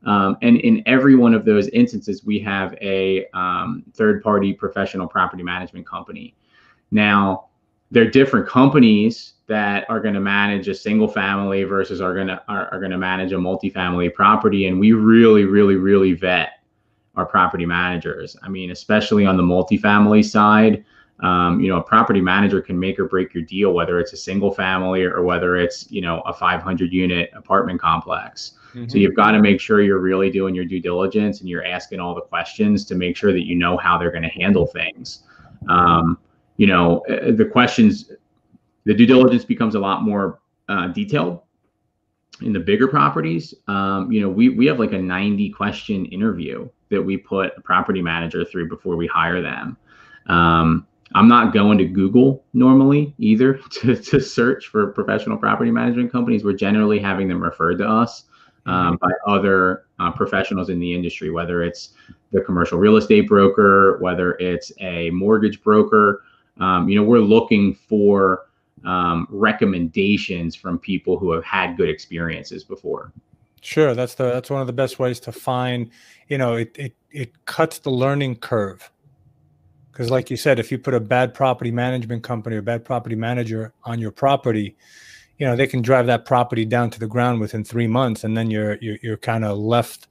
[0.05, 5.07] Um, and in every one of those instances, we have a um, third party professional
[5.07, 6.35] property management company.
[6.91, 7.47] Now,
[7.91, 12.41] they're different companies that are going to manage a single family versus are going to
[12.47, 16.59] are, are going to manage a multifamily property and we really really really vet
[17.15, 20.83] our property managers i mean especially on the multifamily side
[21.21, 24.17] um, you know a property manager can make or break your deal whether it's a
[24.17, 28.89] single family or whether it's you know a 500 unit apartment complex Mm-hmm.
[28.89, 31.99] So you've got to make sure you're really doing your due diligence and you're asking
[31.99, 35.23] all the questions to make sure that you know how they're going to handle things.
[35.69, 36.19] Um,
[36.57, 38.11] you know, uh, the questions,
[38.85, 41.41] the due diligence becomes a lot more uh, detailed
[42.41, 43.53] in the bigger properties.
[43.67, 47.61] Um, you know, we we have like a 90 question interview that we put a
[47.61, 49.77] property manager through before we hire them.
[50.27, 56.11] Um, I'm not going to Google normally either to, to search for professional property management
[56.11, 56.43] companies.
[56.43, 58.25] We're generally having them referred to us
[58.67, 61.93] um, by other uh, professionals in the industry, whether it's
[62.31, 66.21] the commercial real estate broker, whether it's a mortgage broker.
[66.59, 68.45] Um, you know, we're looking for
[68.85, 73.11] um, recommendations from people who have had good experiences before.
[73.61, 75.89] Sure, that's the that's one of the best ways to find.
[76.27, 78.91] You know, it it it cuts the learning curve
[79.97, 83.15] because, like you said, if you put a bad property management company or bad property
[83.15, 84.77] manager on your property,
[85.39, 88.37] you know they can drive that property down to the ground within three months and
[88.37, 90.07] then you're you're, you're kind of left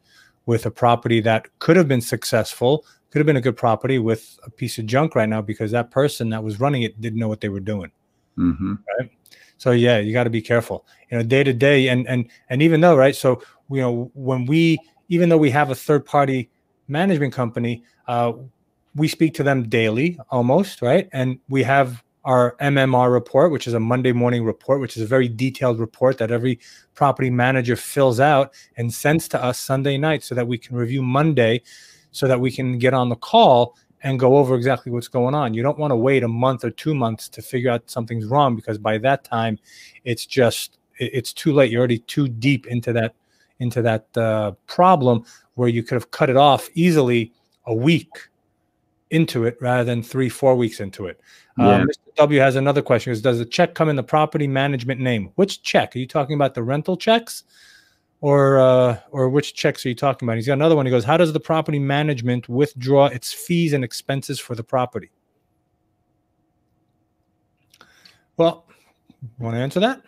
[0.46, 4.38] with a property that could have been successful could have been a good property with
[4.44, 7.28] a piece of junk right now because that person that was running it didn't know
[7.28, 7.90] what they were doing.
[8.38, 8.74] Mm-hmm.
[8.98, 9.10] right?
[9.56, 10.84] So yeah you got to be careful.
[11.10, 13.40] You know day to day and and and even though right so
[13.70, 16.50] you know when we even though we have a third party
[16.88, 18.32] management company uh,
[18.96, 23.74] we speak to them daily almost right and we have our MMR report, which is
[23.74, 26.58] a Monday morning report, which is a very detailed report that every
[26.94, 31.02] property manager fills out and sends to us Sunday night so that we can review
[31.02, 31.62] Monday
[32.10, 35.54] so that we can get on the call and go over exactly what's going on.
[35.54, 38.56] You don't want to wait a month or two months to figure out something's wrong
[38.56, 39.58] because by that time
[40.04, 41.70] it's just it's too late.
[41.70, 43.14] You're already too deep into that
[43.60, 45.24] into that uh, problem
[45.54, 47.32] where you could have cut it off easily
[47.66, 48.10] a week
[49.16, 51.20] into it rather than three, four weeks into it.
[51.58, 51.76] Yeah.
[51.76, 52.14] Um, Mr.
[52.16, 55.30] W has another question: is, Does the check come in the property management name?
[55.34, 56.54] Which check are you talking about?
[56.54, 57.44] The rental checks,
[58.20, 60.36] or uh, or which checks are you talking about?
[60.36, 60.86] He's got another one.
[60.86, 65.10] He goes, "How does the property management withdraw its fees and expenses for the property?"
[68.36, 68.66] Well,
[69.38, 70.02] want to answer that?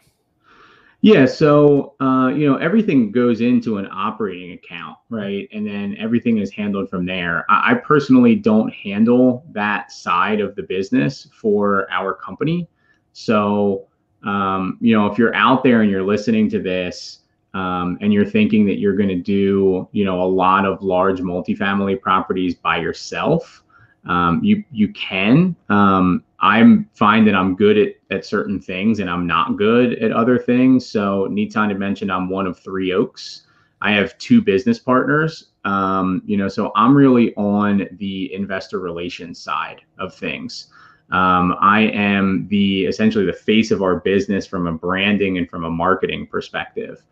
[1.00, 5.48] Yeah, so uh, you know everything goes into an operating account, right?
[5.52, 7.46] And then everything is handled from there.
[7.48, 12.68] I, I personally don't handle that side of the business for our company.
[13.12, 13.86] So
[14.24, 17.20] um, you know, if you're out there and you're listening to this
[17.54, 21.20] um, and you're thinking that you're going to do, you know, a lot of large
[21.20, 23.62] multifamily properties by yourself,
[24.06, 25.54] um, you you can.
[25.68, 30.12] Um, I'm find that I'm good at at certain things and I'm not good at
[30.12, 30.86] other things.
[30.86, 33.42] So Nitzan had mentioned I'm one of three oaks.
[33.80, 35.50] I have two business partners.
[35.64, 40.68] Um, you know, so I'm really on the investor relations side of things.
[41.10, 45.64] Um, I am the essentially the face of our business from a branding and from
[45.64, 47.02] a marketing perspective.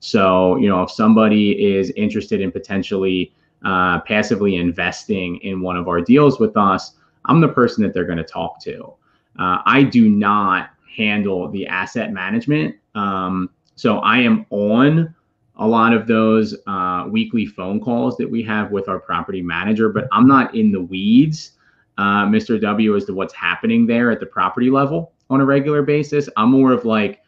[0.00, 3.32] So, you know, if somebody is interested in potentially
[3.64, 6.94] uh, passively investing in one of our deals with us,
[7.24, 8.94] I'm the person that they're going to talk to.
[9.38, 12.76] Uh, I do not handle the asset management.
[12.94, 15.14] Um, so I am on
[15.56, 19.88] a lot of those uh, weekly phone calls that we have with our property manager,
[19.88, 21.52] but I'm not in the weeds,
[21.98, 22.60] uh, Mr.
[22.60, 26.28] W, as to what's happening there at the property level on a regular basis.
[26.36, 27.20] I'm more of like,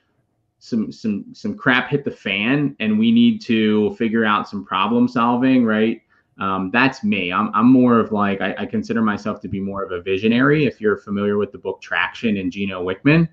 [0.58, 5.06] some some some crap hit the fan and we need to figure out some problem
[5.06, 6.02] solving right
[6.38, 7.32] um, that's me.
[7.32, 10.66] I'm, I'm more of like, I, I, consider myself to be more of a visionary.
[10.66, 13.28] If you're familiar with the book Traction and Gino Wickman,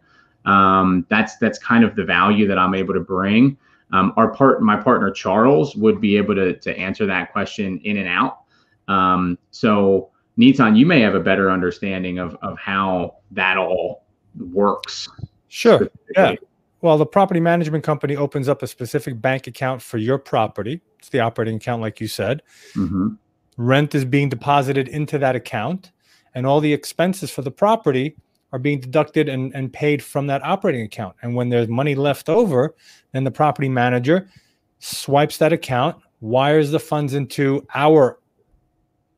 [0.46, 3.58] um, that's, that's kind of the value that I'm able to bring.
[3.94, 7.98] Um, our part, my partner Charles would be able to, to answer that question in
[7.98, 8.40] and out.
[8.88, 15.08] Um, so Nitzan, you may have a better understanding of, of how that all works.
[15.48, 15.88] Sure.
[16.16, 16.36] Yeah.
[16.86, 20.82] Well, the property management company opens up a specific bank account for your property.
[21.00, 22.44] It's the operating account, like you said.
[22.76, 23.16] Mm-hmm.
[23.58, 25.92] Rent is being deposited into that account,
[26.36, 28.16] and all the expenses for the property
[28.54, 31.16] are being deducted and, and paid from that operating account.
[31.24, 32.76] And when there's money left over,
[33.14, 34.30] then the property manager
[34.78, 38.20] swipes that account, wires the funds into our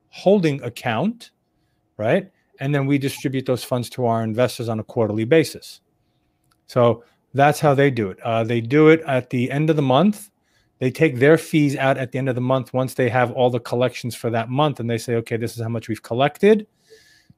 [0.08, 1.32] holding account,
[1.98, 2.32] right?
[2.62, 5.82] And then we distribute those funds to our investors on a quarterly basis.
[6.68, 7.04] So
[7.38, 8.20] that's how they do it.
[8.22, 10.30] Uh, they do it at the end of the month.
[10.80, 13.50] They take their fees out at the end of the month once they have all
[13.50, 16.68] the collections for that month, and they say, okay, this is how much we've collected.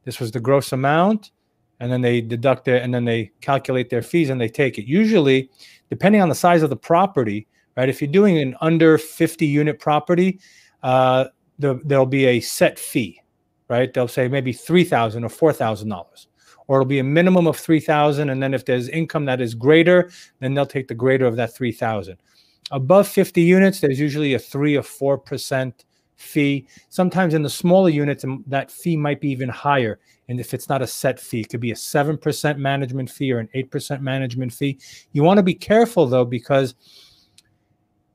[0.03, 1.31] This was the gross amount,
[1.79, 4.85] and then they deduct it, and then they calculate their fees and they take it.
[4.85, 5.49] Usually,
[5.89, 7.47] depending on the size of the property,
[7.77, 7.89] right?
[7.89, 10.39] If you're doing an under 50 unit property,
[10.83, 11.25] uh,
[11.59, 13.21] the, there'll be a set fee,
[13.69, 13.93] right?
[13.93, 16.28] They'll say maybe three thousand or four thousand dollars
[16.69, 20.09] or it'll be a minimum of 3000 and then if there's income that is greater
[20.39, 22.15] then they'll take the greater of that 3000
[22.71, 25.73] above 50 units there's usually a 3 or 4%
[26.19, 26.67] fee.
[26.89, 29.99] Sometimes in the smaller units that fee might be even higher.
[30.27, 33.39] And if it's not a set fee it could be a 7% management fee or
[33.39, 34.79] an 8% management fee.
[35.13, 36.75] You want to be careful though because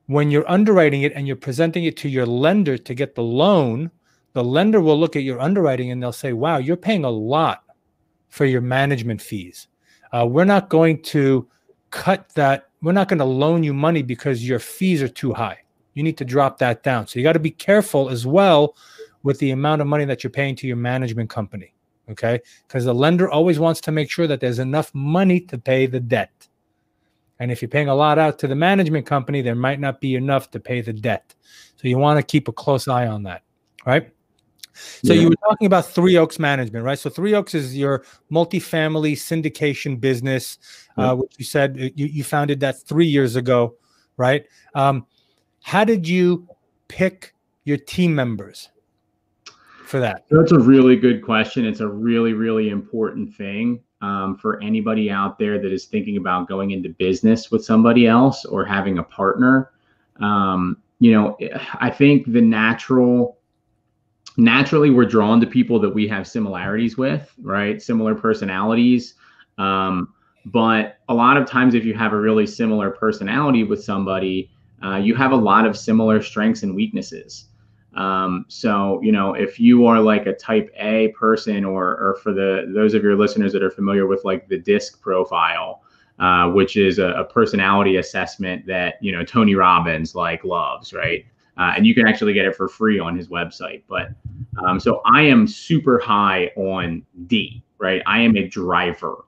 [0.06, 3.90] when you're underwriting it and you're presenting it to your lender to get the loan
[4.34, 7.63] the lender will look at your underwriting and they'll say wow you're paying a lot
[8.34, 9.68] for your management fees.
[10.12, 11.48] Uh, we're not going to
[11.90, 12.68] cut that.
[12.82, 15.58] We're not going to loan you money because your fees are too high.
[15.92, 17.06] You need to drop that down.
[17.06, 18.74] So you got to be careful as well
[19.22, 21.74] with the amount of money that you're paying to your management company.
[22.10, 22.40] Okay.
[22.66, 26.00] Because the lender always wants to make sure that there's enough money to pay the
[26.00, 26.48] debt.
[27.38, 30.16] And if you're paying a lot out to the management company, there might not be
[30.16, 31.36] enough to pay the debt.
[31.76, 33.42] So you want to keep a close eye on that.
[33.86, 34.13] Right.
[34.74, 35.22] So yeah.
[35.22, 36.98] you were talking about Three Oaks Management, right?
[36.98, 40.58] So Three Oaks is your multifamily syndication business,
[40.98, 41.12] yeah.
[41.12, 43.76] uh, which you said uh, you, you founded that three years ago,
[44.16, 44.44] right?
[44.74, 45.06] Um,
[45.62, 46.48] how did you
[46.88, 48.68] pick your team members
[49.86, 50.24] for that?
[50.30, 51.64] That's a really good question.
[51.64, 56.48] It's a really, really important thing um, for anybody out there that is thinking about
[56.48, 59.70] going into business with somebody else or having a partner.
[60.20, 61.36] Um, you know,
[61.80, 63.38] I think the natural
[64.36, 67.80] naturally we're drawn to people that we have similarities with, right?
[67.80, 69.14] Similar personalities.
[69.58, 70.14] Um,
[70.46, 74.50] but a lot of times, if you have a really similar personality with somebody,
[74.84, 77.46] uh, you have a lot of similar strengths and weaknesses.
[77.94, 82.32] Um, so, you know, if you are like a type A person, or, or for
[82.32, 85.82] the those of your listeners that are familiar with like the DISC profile,
[86.18, 91.24] uh, which is a, a, personality assessment that you know Tony Robbins like loves, right?
[91.58, 93.82] Uh, and you can actually get it for free on his website.
[93.88, 94.08] But
[94.66, 98.02] um, so I am super high on D, right?
[98.06, 99.24] I am a driver,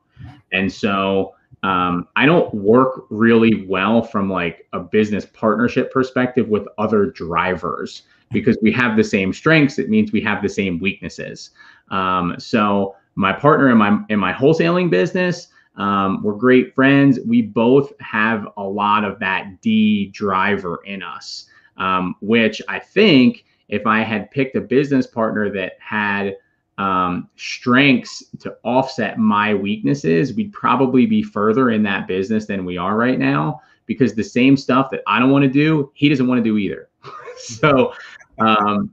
[0.52, 6.66] and so um, I don't work really well from like a business partnership perspective with
[6.78, 8.02] other drivers
[8.32, 9.78] because we have the same strengths.
[9.78, 11.50] It means we have the same weaknesses.
[11.90, 15.48] Um, so my partner in my in my wholesaling business.
[15.76, 17.18] Um, we're great friends.
[17.26, 21.46] We both have a lot of that D driver in us,
[21.78, 26.36] um, which I think if I had picked a business partner that had
[26.78, 32.76] um, strengths to offset my weaknesses, we'd probably be further in that business than we
[32.76, 36.26] are right now because the same stuff that I don't want to do, he doesn't
[36.26, 36.88] want to do either.
[37.38, 37.94] so,
[38.38, 38.90] um,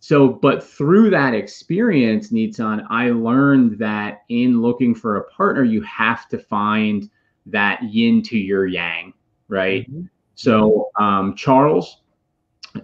[0.00, 5.82] so, but through that experience, Nitzan, I learned that in looking for a partner, you
[5.82, 7.10] have to find
[7.46, 9.12] that yin to your yang,
[9.48, 9.90] right?
[9.90, 10.04] Mm-hmm.
[10.34, 12.00] So, um, Charles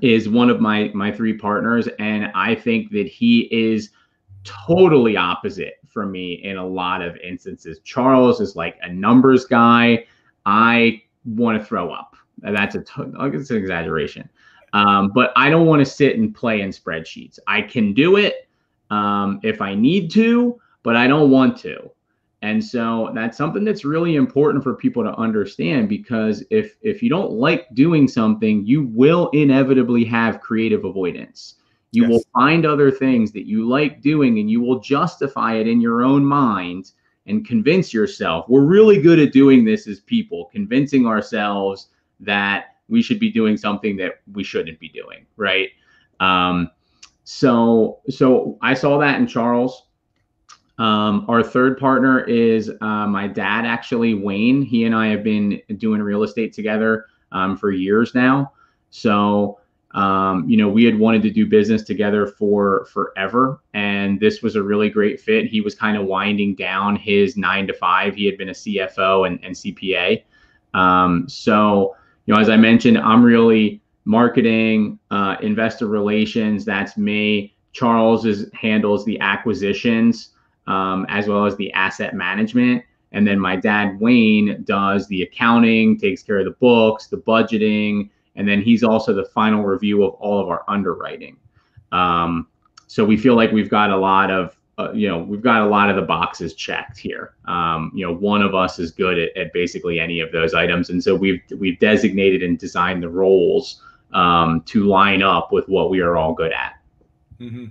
[0.00, 3.90] is one of my my three partners, and I think that he is
[4.44, 7.80] totally opposite for me in a lot of instances.
[7.84, 10.04] Charles is like a numbers guy.
[10.46, 12.16] I want to throw up.
[12.38, 14.28] That's a t- it's an exaggeration.
[14.72, 17.38] Um, but I don't want to sit and play in spreadsheets.
[17.46, 18.48] I can do it
[18.90, 21.90] um, if I need to, but I don't want to.
[22.44, 27.08] And so that's something that's really important for people to understand because if if you
[27.08, 31.54] don't like doing something, you will inevitably have creative avoidance.
[31.92, 32.10] You yes.
[32.10, 36.02] will find other things that you like doing and you will justify it in your
[36.04, 36.90] own mind
[37.24, 38.44] and convince yourself.
[38.46, 41.88] We're really good at doing this as people, convincing ourselves
[42.20, 45.70] that we should be doing something that we shouldn't be doing, right?
[46.20, 46.70] Um,
[47.22, 49.84] so, so I saw that in Charles.
[50.78, 54.62] Um, our third partner is uh, my dad, actually, Wayne.
[54.62, 58.52] He and I have been doing real estate together um, for years now.
[58.90, 59.60] So,
[59.92, 64.56] um, you know, we had wanted to do business together for forever, and this was
[64.56, 65.46] a really great fit.
[65.46, 68.16] He was kind of winding down his nine to five.
[68.16, 70.24] He had been a CFO and, and CPA.
[70.74, 71.96] Um, so,
[72.26, 76.64] you know, as I mentioned, I'm really marketing, uh, investor relations.
[76.64, 77.54] That's me.
[77.72, 80.30] Charles is handles the acquisitions
[80.66, 82.82] um, as well as the asset management.
[83.12, 88.10] And then my dad, Wayne, does the accounting, takes care of the books, the budgeting,
[88.36, 91.36] and then he's also the final review of all of our underwriting.
[91.92, 92.48] Um,
[92.88, 95.66] so we feel like we've got a lot of, uh, you know, we've got a
[95.66, 97.34] lot of the boxes checked here.
[97.44, 100.90] Um, you know, one of us is good at, at, basically any of those items,
[100.90, 103.80] and so we've we've designated and designed the roles
[104.12, 106.80] um, to line up with what we are all good at.
[107.40, 107.66] Mm-hmm.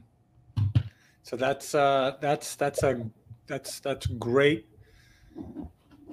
[1.34, 3.03] So that's uh, that's that's a
[3.47, 4.67] that's that's great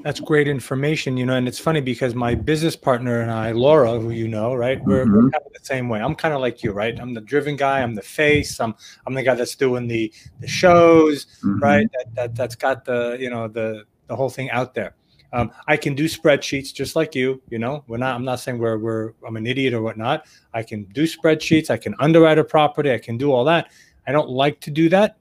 [0.02, 4.00] that's great information, you know, and it's funny because my business partner and I, Laura,
[4.00, 5.12] who you know, right, we're, mm-hmm.
[5.12, 6.00] we're kind of the same way.
[6.00, 6.98] I'm kind of like you, right?
[6.98, 7.82] I'm the driven guy.
[7.82, 8.58] I'm the face.
[8.60, 8.74] I'm
[9.06, 11.58] I'm the guy that's doing the the shows, mm-hmm.
[11.58, 11.86] right?
[11.92, 14.94] That, that that's got the you know the the whole thing out there.
[15.34, 17.42] Um, I can do spreadsheets just like you.
[17.50, 18.14] You know, we're not.
[18.14, 20.24] I'm not saying we're we're I'm an idiot or whatnot.
[20.54, 21.68] I can do spreadsheets.
[21.68, 22.90] I can underwrite a property.
[22.90, 23.70] I can do all that.
[24.10, 25.18] I don't like to do that.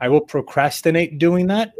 [0.00, 1.72] I will procrastinate doing that.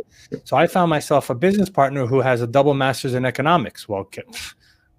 [0.43, 3.89] So I found myself a business partner who has a double master's in economics.
[3.89, 4.11] Well,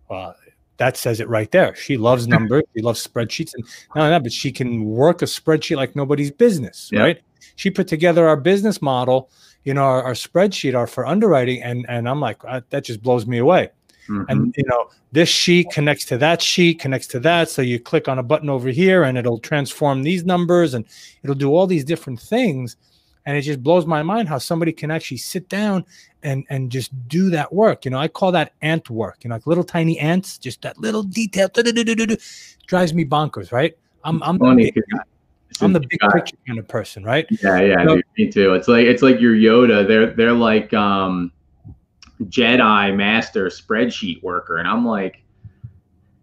[0.10, 0.38] well
[0.78, 1.76] that says it right there.
[1.76, 2.64] She loves numbers.
[2.74, 6.32] she loves spreadsheets, and not only that, but she can work a spreadsheet like nobody's
[6.32, 6.89] business.
[6.93, 7.01] Yep.
[7.01, 7.22] Right?
[7.57, 9.30] She put together our business model.
[9.66, 13.03] You know, our, our spreadsheet, our for underwriting, and and I'm like, uh, that just
[13.03, 13.72] blows me away.
[14.10, 14.24] Mm-hmm.
[14.28, 17.49] And you know, this sheet connects to that sheet, connects to that.
[17.49, 20.86] So you click on a button over here, and it'll transform these numbers, and
[21.24, 22.76] it'll do all these different things.
[23.26, 25.86] And it just blows my mind how somebody can actually sit down
[26.24, 27.86] and and just do that work.
[27.86, 30.78] You know i call that ant work you know like little tiny ants just that
[30.78, 31.49] little detail.
[32.68, 33.78] Drives me bonkers right?
[34.03, 35.03] I'm i'm the big, guy.
[35.62, 37.26] I'm the big picture kind of person right?
[37.43, 38.53] Yeah yeah dude, me too.
[38.53, 39.88] It's like it's like your yoda.
[39.88, 41.32] They're they're like um
[42.24, 45.24] jedi master spreadsheet worker and i'm like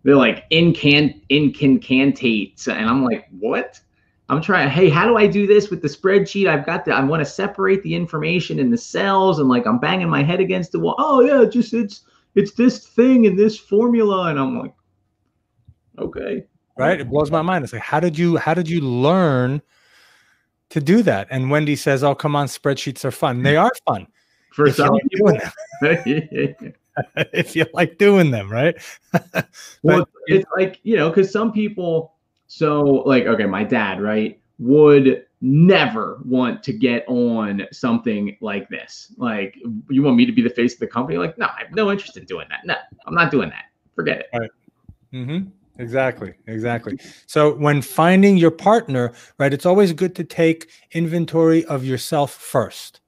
[0.03, 3.80] they're like incant incantates and i'm like what
[4.28, 6.49] I'm trying, hey, how do I do this with the spreadsheet?
[6.49, 9.78] I've got the, I want to separate the information in the cells and like I'm
[9.78, 10.97] banging my head against the wall.
[10.99, 12.03] Oh yeah, just it's
[12.34, 14.28] it's this thing and this formula.
[14.30, 14.74] And I'm like,
[15.99, 16.44] okay.
[16.76, 17.01] Right.
[17.01, 17.64] It blows my mind.
[17.64, 19.62] It's like, how did you how did you learn
[20.70, 21.28] to do that?
[21.30, 23.44] And Wendy says, Oh, come on, spreadsheets are fun.
[23.44, 24.09] They are fun.
[24.57, 25.38] For some like people.
[27.34, 28.74] if you like doing them, right?
[29.82, 32.14] well, it's like, you know, because some people
[32.46, 39.12] so, like, okay, my dad, right, would never want to get on something like this.
[39.18, 39.57] Like,
[39.90, 41.18] you want me to be the face of the company?
[41.18, 42.61] Like, no, I have no interest in doing that.
[42.64, 42.76] No,
[43.07, 43.64] I'm not doing that.
[43.94, 44.26] Forget it.
[44.32, 44.50] Right.
[45.12, 45.48] Mm-hmm.
[45.78, 46.32] Exactly.
[46.46, 46.98] Exactly.
[47.26, 53.00] So when finding your partner, right, it's always good to take inventory of yourself first,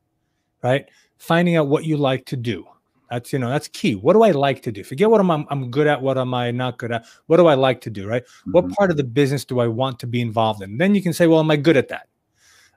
[0.62, 0.86] right?
[1.18, 2.66] Finding out what you like to do.
[3.10, 3.94] That's you know that's key.
[3.94, 4.84] What do I like to do?
[4.84, 6.00] Forget what I'm I'm good at.
[6.00, 7.06] What am I not good at?
[7.26, 8.06] What do I like to do?
[8.06, 8.24] Right?
[8.24, 8.52] Mm-hmm.
[8.52, 10.76] What part of the business do I want to be involved in?
[10.76, 12.08] Then you can say, well, am I good at that?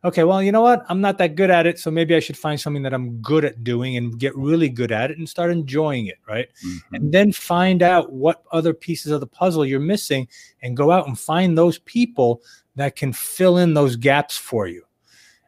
[0.03, 0.83] okay, well, you know what?
[0.89, 1.79] I'm not that good at it.
[1.79, 4.91] So maybe I should find something that I'm good at doing and get really good
[4.91, 6.17] at it and start enjoying it.
[6.27, 6.47] Right.
[6.65, 6.95] Mm-hmm.
[6.95, 10.27] And then find out what other pieces of the puzzle you're missing
[10.61, 12.41] and go out and find those people
[12.75, 14.83] that can fill in those gaps for you.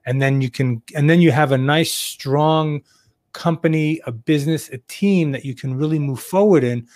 [0.05, 2.81] And then you can, and then you have a nice, strong
[3.33, 6.87] company, a business, a team that you can really move forward in,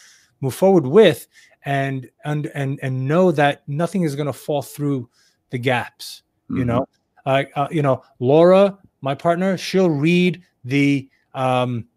[0.41, 1.28] move forward with,
[1.66, 5.10] and and and and know that nothing is going to fall through
[5.49, 6.24] the gaps.
[6.49, 6.60] Mm-hmm.
[6.60, 6.88] You know,
[7.26, 11.88] uh, uh, you know, Laura, my partner, she'll read the um,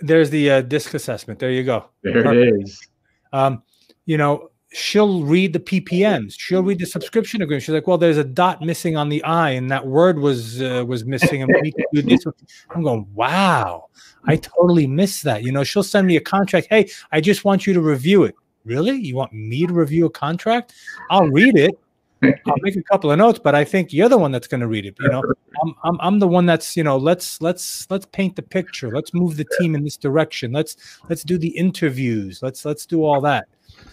[0.00, 1.38] there's the uh, disc assessment.
[1.38, 1.86] There you go.
[2.02, 2.36] There Perfect.
[2.36, 2.88] it is.
[3.32, 3.62] Um,
[4.06, 6.34] you know, she'll read the PPMs.
[6.38, 7.64] She'll read the subscription agreement.
[7.64, 10.84] She's like, "Well, there's a dot missing on the I, and that word was uh,
[10.86, 12.24] was missing, and we need to do this."
[12.70, 13.88] I'm going, "Wow,
[14.26, 16.68] I totally missed that." You know, she'll send me a contract.
[16.70, 18.34] Hey, I just want you to review it.
[18.64, 18.96] Really?
[18.96, 20.74] You want me to review a contract?
[21.08, 21.78] I'll read it.
[22.22, 24.66] I'll make a couple of notes, but I think you're the one that's going to
[24.66, 24.94] read it.
[25.00, 25.22] You know,
[25.62, 28.90] I'm, I'm, I'm the one that's you know let's let's let's paint the picture.
[28.90, 30.52] Let's move the team in this direction.
[30.52, 30.76] Let's
[31.08, 32.40] let's do the interviews.
[32.42, 33.48] Let's let's do all that.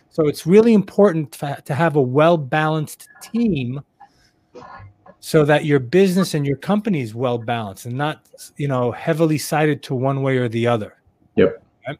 [0.10, 3.82] So it's really important to have a well balanced team
[5.20, 9.38] so that your business and your company is well balanced and not you know heavily
[9.38, 11.02] sided to one way or the other.
[11.36, 11.64] Yep.
[11.88, 12.00] Okay?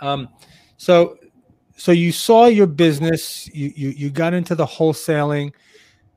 [0.00, 0.28] Um,
[0.76, 1.18] so
[1.76, 5.52] so you saw your business, you, you you got into the wholesaling,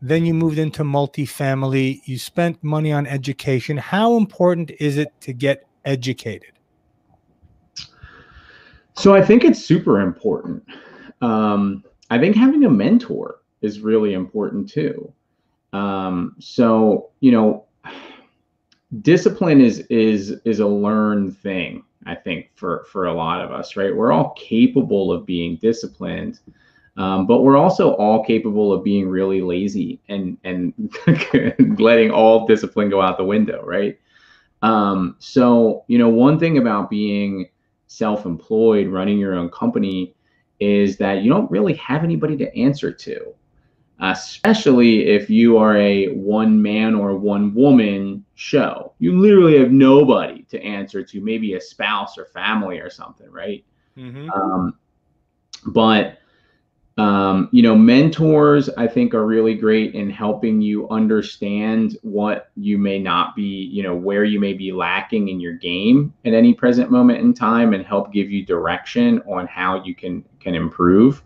[0.01, 3.77] then you moved into multifamily, you spent money on education.
[3.77, 6.51] How important is it to get educated?
[8.97, 10.63] So I think it's super important.
[11.21, 15.11] Um, I think having a mentor is really important too.
[15.73, 17.65] Um, so you know,
[19.01, 21.83] discipline is is is a learned thing.
[22.05, 23.95] I think for for a lot of us, right?
[23.95, 26.39] We're all capable of being disciplined,
[26.97, 30.73] um, but we're also all capable of being really lazy and and
[31.79, 33.99] letting all discipline go out the window, right?
[34.61, 37.49] Um, so you know, one thing about being
[37.87, 40.15] self-employed, running your own company,
[40.59, 43.33] is that you don't really have anybody to answer to,
[43.99, 48.93] especially if you are a one man or one woman show.
[48.99, 53.65] You literally have nobody to answer to, maybe a spouse or family or something, right?
[53.97, 54.29] Mm-hmm.
[54.31, 54.77] Um,
[55.67, 56.19] but
[56.97, 62.77] um, you know, mentors I think are really great in helping you understand what you
[62.77, 66.53] may not be, you know, where you may be lacking in your game at any
[66.53, 71.21] present moment in time, and help give you direction on how you can can improve.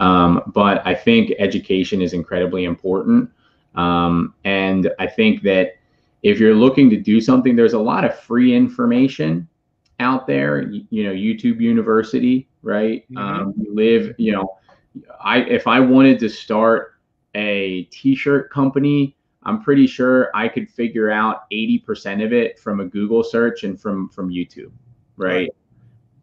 [0.00, 3.30] Um, but I think education is incredibly important,
[3.76, 5.76] um, and I think that
[6.24, 9.46] if you're looking to do something, there's a lot of free information
[10.00, 10.62] out there.
[10.62, 13.04] You, you know, YouTube University, right?
[13.12, 13.18] Mm-hmm.
[13.18, 14.58] Um, you live, you know
[15.22, 16.94] I if I wanted to start
[17.34, 22.84] a t-shirt company, I'm pretty sure I could figure out 80% of it from a
[22.84, 24.72] Google search and from from YouTube,
[25.16, 25.34] right?
[25.34, 25.50] right.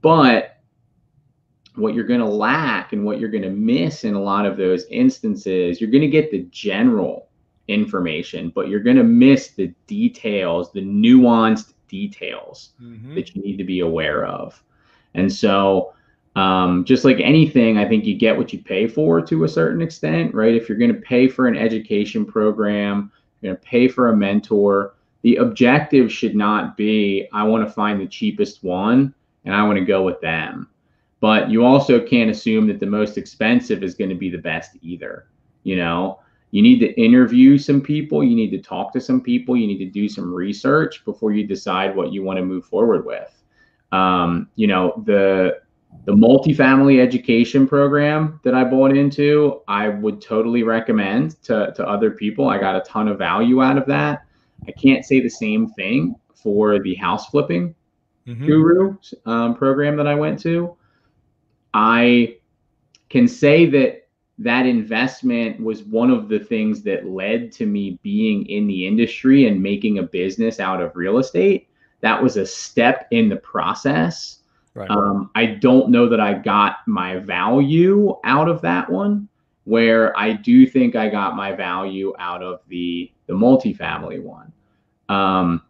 [0.02, 0.60] But
[1.76, 4.58] what you're going to lack and what you're going to miss in a lot of
[4.58, 7.30] those instances, you're going to get the general
[7.68, 13.16] information, but you're going to miss the details, the nuanced details mm-hmm.
[13.16, 14.62] that you need to be aware of.
[15.14, 15.94] And so
[16.40, 19.82] um, just like anything, I think you get what you pay for to a certain
[19.82, 20.56] extent, right?
[20.56, 23.12] If you're going to pay for an education program,
[23.42, 27.74] you're going to pay for a mentor, the objective should not be, I want to
[27.74, 29.14] find the cheapest one
[29.44, 30.70] and I want to go with them.
[31.20, 34.78] But you also can't assume that the most expensive is going to be the best
[34.82, 35.28] either.
[35.64, 36.22] You know,
[36.52, 39.80] you need to interview some people, you need to talk to some people, you need
[39.80, 43.44] to do some research before you decide what you want to move forward with.
[43.92, 45.60] Um, you know, the
[46.06, 52.12] the multifamily education program that I bought into, I would totally recommend to, to other
[52.12, 52.50] people.
[52.50, 54.26] I got a ton of value out of that.
[54.68, 57.76] I can't say the same thing for the house flipping
[58.28, 58.46] mm-hmm.
[58.46, 60.76] guru um, program that I went to.
[61.74, 62.38] I
[63.10, 64.08] can say that
[64.40, 69.48] that investment was one of the things that led to me being in the industry
[69.48, 71.68] and making a business out of real estate.
[72.02, 74.39] That was a step in the process
[74.80, 74.90] Right.
[74.92, 79.28] Um, I don't know that I got my value out of that one,
[79.66, 84.54] where I do think I got my value out of the the multifamily one.
[85.10, 85.64] Um,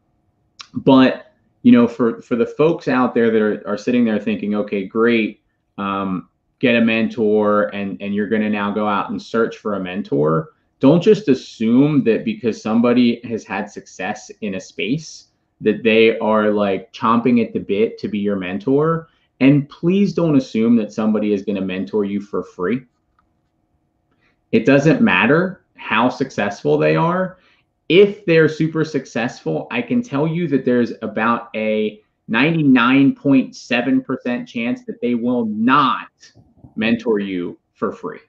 [0.76, 1.34] but
[1.64, 4.86] you know, for for the folks out there that are, are sitting there thinking, okay,
[4.86, 5.42] great,
[5.80, 6.30] um,
[6.60, 9.80] get a mentor, and and you're going to now go out and search for a
[9.80, 10.50] mentor.
[10.80, 15.29] Don't just assume that because somebody has had success in a space
[15.62, 19.10] that they are like chomping at the bit to be your mentor.
[19.40, 22.82] And please don't assume that somebody is going to mentor you for free.
[24.52, 27.38] It doesn't matter how successful they are.
[27.90, 32.00] if they're super successful, I can tell you that there's about a
[32.30, 36.12] 99.7% chance that they will not
[36.76, 38.20] mentor you for free.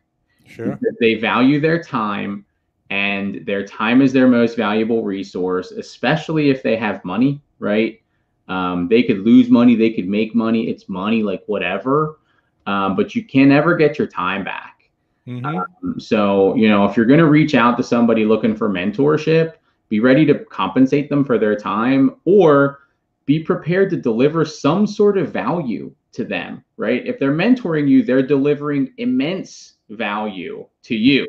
[0.47, 0.81] Sure.
[0.99, 2.47] They value their time
[2.91, 8.03] and their time is their most valuable resource, especially if they have money, right?
[8.49, 10.69] Um, they could lose money, they could make money.
[10.69, 12.19] It's money, like whatever.
[12.67, 14.91] Um, but you can never get your time back.
[15.27, 15.47] Mm-hmm.
[15.47, 19.55] Um, so, you know, if you're going to reach out to somebody looking for mentorship,
[19.89, 22.81] be ready to compensate them for their time or
[23.25, 27.07] be prepared to deliver some sort of value to them, right?
[27.07, 31.29] If they're mentoring you, they're delivering immense value to you.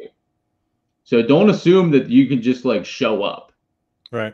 [1.12, 3.52] So don't assume that you can just like show up.
[4.14, 4.34] Right.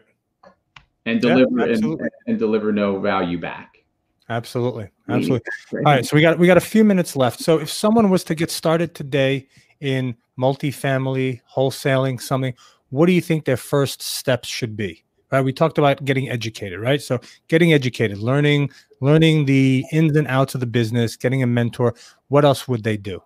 [1.07, 3.83] And deliver yeah, and, and, deliver no value back.
[4.29, 4.87] Absolutely.
[5.09, 5.49] Absolutely.
[5.73, 6.05] All right.
[6.05, 7.39] So we got we got a few minutes left.
[7.39, 9.47] So if someone was to get started today
[9.79, 12.53] in multifamily, wholesaling, something,
[12.91, 15.03] what do you think their first steps should be?
[15.31, 15.41] Right.
[15.41, 17.01] We talked about getting educated, right?
[17.01, 18.69] So getting educated, learning,
[19.01, 21.95] learning the ins and outs of the business, getting a mentor.
[22.27, 23.23] What else would they do?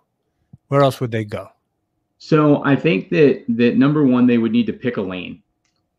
[0.68, 1.48] Where else would they go?
[2.24, 5.42] So I think that that number one, they would need to pick a lane.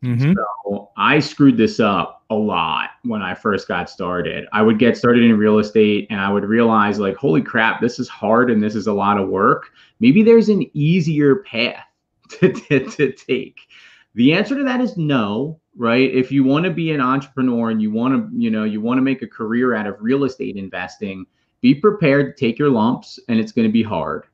[0.02, 0.32] Mm-hmm.
[0.32, 4.46] So I screwed this up a lot when I first got started.
[4.50, 7.98] I would get started in real estate and I would realize, like, holy crap, this
[7.98, 9.70] is hard and this is a lot of work.
[10.00, 11.84] Maybe there's an easier path
[12.30, 13.58] to, to, to take.
[14.14, 16.10] The answer to that is no, right?
[16.10, 18.96] If you want to be an entrepreneur and you want to, you know, you want
[18.96, 21.26] to make a career out of real estate investing,
[21.60, 24.24] be prepared to take your lumps and it's going to be hard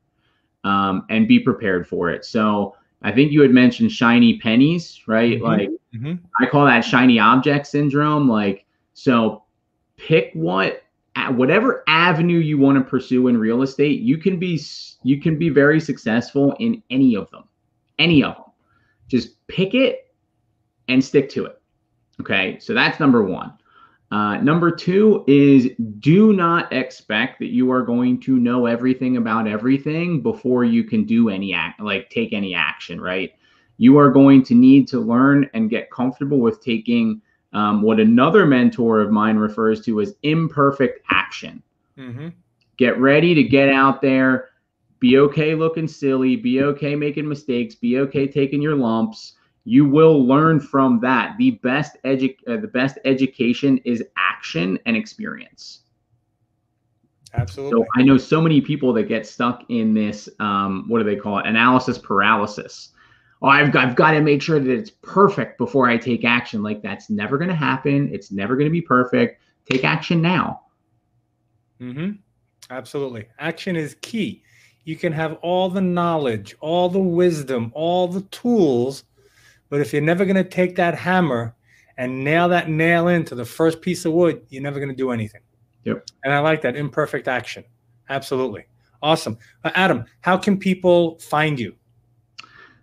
[0.65, 2.25] um, and be prepared for it.
[2.25, 5.39] So I think you had mentioned shiny pennies, right?
[5.39, 5.45] Mm-hmm.
[5.45, 6.15] Like mm-hmm.
[6.43, 8.29] I call that shiny object syndrome.
[8.29, 9.45] Like, so
[9.97, 10.83] pick what
[11.31, 14.61] whatever avenue you want to pursue in real estate, you can be
[15.03, 17.45] you can be very successful in any of them.
[17.99, 18.45] Any of them.
[19.09, 20.13] Just pick it
[20.89, 21.61] and stick to it.
[22.21, 22.59] Okay?
[22.61, 23.53] So that's number 1.
[24.11, 29.47] Uh, number two is do not expect that you are going to know everything about
[29.47, 33.33] everything before you can do any act, like take any action, right?
[33.77, 38.47] You are going to need to learn and get comfortable with taking um, what another
[38.47, 41.63] mentor of mine refers to as imperfect action.
[41.97, 42.29] Mm-hmm.
[42.79, 44.49] Get ready to get out there,
[44.99, 49.35] be okay looking silly, be okay making mistakes, be okay taking your lumps
[49.71, 51.39] you will learn from that.
[51.39, 55.83] The best edu- uh, the best education is action and experience.
[57.35, 57.81] Absolutely.
[57.81, 61.15] So I know so many people that get stuck in this um, what do they
[61.15, 61.47] call it?
[61.47, 62.89] Analysis paralysis.
[63.43, 66.65] Oh, I've got, I've got to make sure that it's perfect before I take action.
[66.65, 68.13] Like that's never going to happen.
[68.13, 69.41] It's never going to be perfect.
[69.71, 70.63] Take action now.
[71.81, 72.15] Mm-hmm.
[72.71, 73.29] Absolutely.
[73.39, 74.43] Action is key.
[74.83, 79.05] You can have all the knowledge, all the wisdom, all the tools,
[79.71, 81.55] but if you're never going to take that hammer
[81.97, 85.11] and nail that nail into the first piece of wood, you're never going to do
[85.11, 85.41] anything.
[85.85, 86.07] Yep.
[86.25, 87.65] And I like that imperfect action.
[88.11, 88.67] Absolutely.
[89.03, 89.39] Awesome.
[89.65, 91.75] Uh, Adam, how can people find you?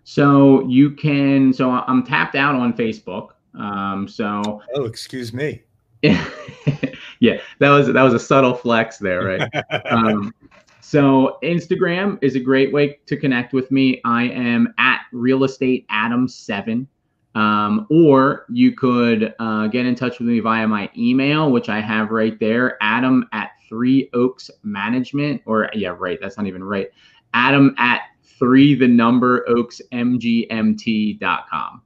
[0.04, 3.30] So you can, so I'm tapped out on Facebook.
[3.54, 5.62] Um, so, oh, excuse me.
[6.02, 9.64] yeah, that was that was a subtle flex there, right?
[9.90, 10.32] um,
[10.80, 14.00] so Instagram is a great way to connect with me.
[14.04, 16.88] I am at real estate adam seven.
[17.34, 21.80] Um, or you could uh, get in touch with me via my email, which I
[21.80, 26.88] have right there, Adam at Three Oaks Management, or yeah, right, that's not even right.
[27.34, 28.00] Adam at
[28.38, 31.82] three the number oaks mgmt.com.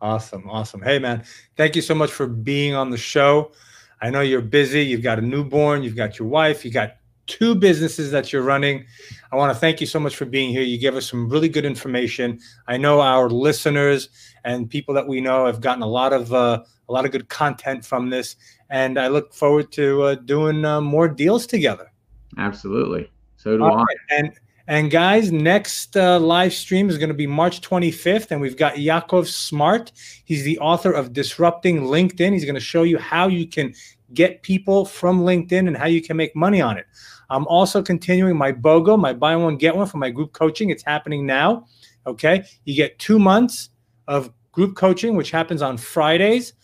[0.00, 0.80] Awesome, awesome.
[0.80, 1.24] Hey man,
[1.56, 3.52] thank you so much for being on the show.
[4.00, 4.82] I know you're busy.
[4.82, 5.82] You've got a newborn.
[5.82, 6.64] You've got your wife.
[6.64, 6.96] You got
[7.30, 8.84] two businesses that you're running.
[9.30, 10.62] I want to thank you so much for being here.
[10.62, 12.40] You gave us some really good information.
[12.66, 14.08] I know our listeners
[14.44, 17.28] and people that we know have gotten a lot of uh, a lot of good
[17.28, 18.36] content from this,
[18.68, 21.92] and I look forward to uh, doing uh, more deals together.
[22.36, 23.10] Absolutely.
[23.36, 23.82] So do All I.
[23.82, 23.96] Right.
[24.10, 24.32] And
[24.66, 28.78] and guys, next uh, live stream is going to be March 25th, and we've got
[28.78, 29.92] Yakov Smart.
[30.24, 32.32] He's the author of Disrupting LinkedIn.
[32.32, 33.74] He's going to show you how you can
[34.14, 36.86] get people from LinkedIn and how you can make money on it.
[37.30, 40.70] I'm also continuing my BOGO, my buy one, get one for my group coaching.
[40.70, 41.66] It's happening now.
[42.06, 42.44] Okay.
[42.64, 43.70] You get two months
[44.08, 46.54] of group coaching, which happens on Fridays.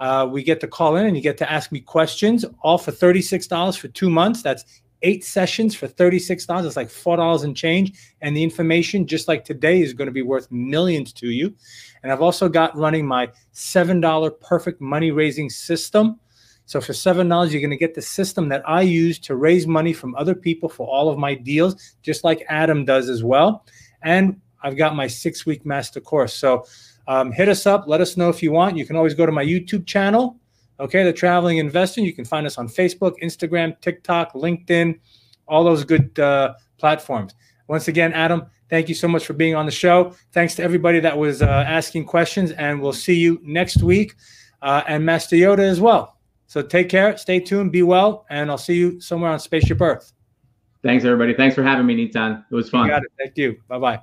[0.00, 2.92] Uh, we get to call in and you get to ask me questions, all for
[2.92, 4.42] $36 for two months.
[4.42, 4.64] That's
[5.02, 6.66] eight sessions for $36.
[6.66, 7.92] It's like $4 and change.
[8.20, 11.54] And the information, just like today, is going to be worth millions to you.
[12.02, 16.18] And I've also got running my $7 perfect money raising system
[16.66, 19.66] so for seven dollars, you're going to get the system that I use to raise
[19.66, 23.64] money from other people for all of my deals, just like Adam does as well.
[24.02, 26.34] And I've got my six-week master course.
[26.34, 26.66] So
[27.08, 27.86] Um, hit us up.
[27.86, 28.76] Let us know if you want.
[28.76, 30.36] You can always go to my YouTube channel.
[30.80, 32.00] Okay, the Traveling Investor.
[32.00, 34.98] You can find us on Facebook, Instagram, TikTok, LinkedIn,
[35.46, 37.36] all those good uh, platforms.
[37.68, 40.14] Once again, Adam, thank you so much for being on the show.
[40.32, 44.16] Thanks to everybody that was uh, asking questions, and we'll see you next week,
[44.62, 46.15] uh, and Master Yoda as well.
[46.46, 50.12] So take care, stay tuned, be well, and I'll see you somewhere on Spaceship Earth.
[50.82, 51.34] Thanks, everybody.
[51.34, 52.44] Thanks for having me, Nitzan.
[52.50, 52.84] It was fun.
[52.84, 53.12] You got it.
[53.18, 53.56] Thank you.
[53.68, 54.00] Bye bye.